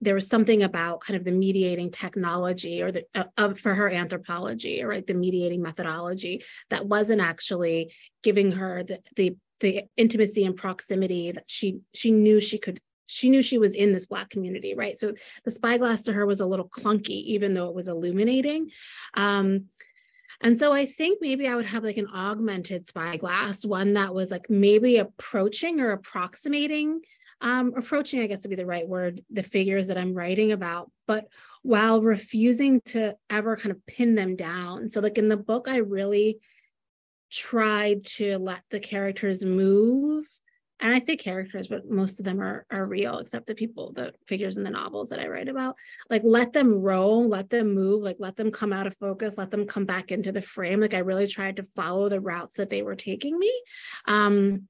[0.00, 3.90] there was something about kind of the mediating technology or the uh, of for her
[3.90, 7.92] anthropology or right the mediating methodology that wasn't actually
[8.22, 13.30] giving her the the the intimacy and proximity that she she knew she could she
[13.30, 14.98] knew she was in this black community right?
[14.98, 18.70] So the spyglass to her was a little clunky even though it was illuminating.
[19.14, 19.66] Um
[20.42, 24.30] and so I think maybe I would have like an augmented spyglass, one that was
[24.30, 27.00] like maybe approaching or approximating
[27.40, 30.90] um, approaching, I guess would be the right word, the figures that I'm writing about,
[31.06, 31.26] but
[31.62, 34.88] while refusing to ever kind of pin them down.
[34.88, 36.38] So, like in the book, I really
[37.30, 40.26] tried to let the characters move.
[40.78, 44.12] And I say characters, but most of them are, are real, except the people, the
[44.26, 45.74] figures in the novels that I write about.
[46.10, 49.50] Like, let them roam, let them move, like, let them come out of focus, let
[49.50, 50.80] them come back into the frame.
[50.80, 53.50] Like, I really tried to follow the routes that they were taking me.
[54.06, 54.68] Um,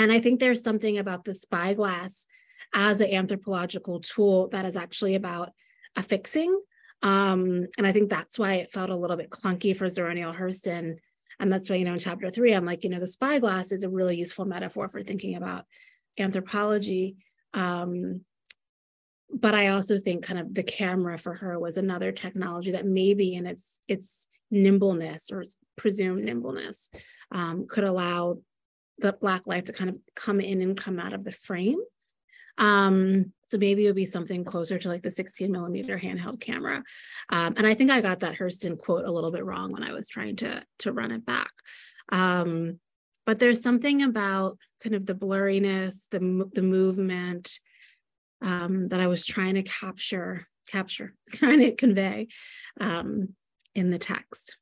[0.00, 2.24] and I think there's something about the spyglass
[2.72, 5.50] as an anthropological tool that is actually about
[5.94, 6.58] affixing.
[7.02, 10.32] Um, and I think that's why it felt a little bit clunky for Zora Neale
[10.32, 10.96] Hurston.
[11.38, 13.82] And that's why, you know, in chapter three, I'm like, you know, the spyglass is
[13.82, 15.66] a really useful metaphor for thinking about
[16.18, 17.16] anthropology.
[17.52, 18.22] Um,
[19.30, 23.34] but I also think kind of the camera for her was another technology that maybe
[23.34, 25.44] in its its nimbleness or
[25.76, 26.90] presumed nimbleness
[27.30, 28.38] um, could allow
[29.00, 31.80] the black light to kind of come in and come out of the frame.
[32.58, 36.82] Um, so maybe it would be something closer to like the 16 millimeter handheld camera.
[37.30, 39.92] Um, and I think I got that Hurston quote a little bit wrong when I
[39.92, 41.50] was trying to, to run it back.
[42.10, 42.78] Um,
[43.26, 47.58] but there's something about kind of the blurriness, the, the movement
[48.42, 52.28] um, that I was trying to capture, capture, trying to convey
[52.80, 53.34] um,
[53.74, 54.56] in the text.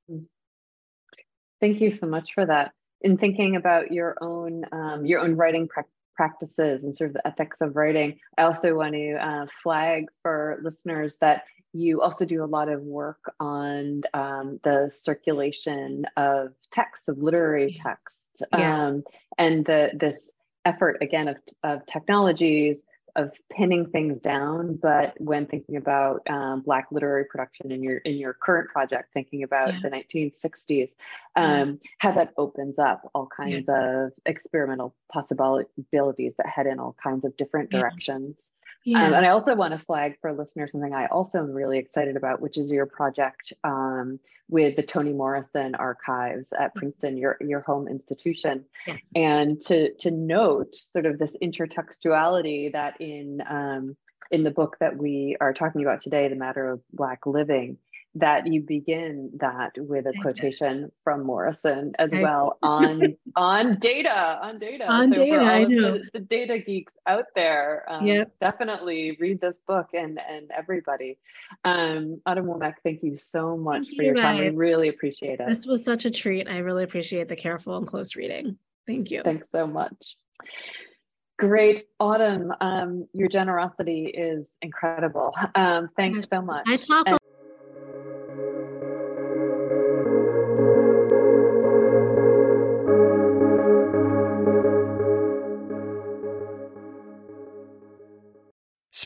[1.61, 2.73] Thank you so much for that
[3.03, 5.85] in thinking about your own um, your own writing pra-
[6.15, 10.59] practices and sort of the ethics of writing, I also want to uh, flag for
[10.63, 17.09] listeners that you also do a lot of work on um, the circulation of texts,
[17.09, 18.87] of literary texts, yeah.
[18.87, 19.05] um,
[19.37, 20.31] and the this
[20.65, 22.83] effort again of, of technologies
[23.17, 28.17] of pinning things down, but when thinking about um, Black literary production in your in
[28.17, 29.81] your current project, thinking about yeah.
[29.83, 30.91] the 1960s,
[31.37, 31.45] um,
[31.83, 31.91] yeah.
[31.99, 34.05] how that opens up all kinds yeah.
[34.05, 38.51] of experimental possibilities that head in all kinds of different directions.
[38.89, 39.07] Yeah.
[39.07, 42.17] Um, and I also want to flag for listeners something I also am really excited
[42.17, 44.19] about, which is your project um,
[44.49, 48.65] with the Toni Morrison Archives at Princeton, your, your home institution.
[48.87, 49.03] Yes.
[49.15, 53.95] And to, to note sort of this intertextuality that in, um,
[54.31, 57.77] in the book that we are talking about today, The Matter of Black Living,
[58.19, 64.39] that you begin that with a quotation from Morrison as I well on on data
[64.43, 65.43] on data on so data.
[65.43, 67.85] I know the, the, data geeks out there.
[67.89, 68.33] Um, yep.
[68.41, 71.19] definitely read this book and and everybody.
[71.65, 74.39] Um, Autumn Womack, thank you so much thank for you, your time.
[74.39, 75.47] We really appreciate it.
[75.47, 76.49] This was such a treat.
[76.49, 78.59] I really appreciate the careful and close reading.
[78.87, 79.23] Thank you.
[79.23, 80.17] Thanks so much.
[81.39, 82.53] Great, Autumn.
[82.61, 85.35] Um, your generosity is incredible.
[85.55, 86.65] Um, thanks so much.
[86.67, 87.19] I talk and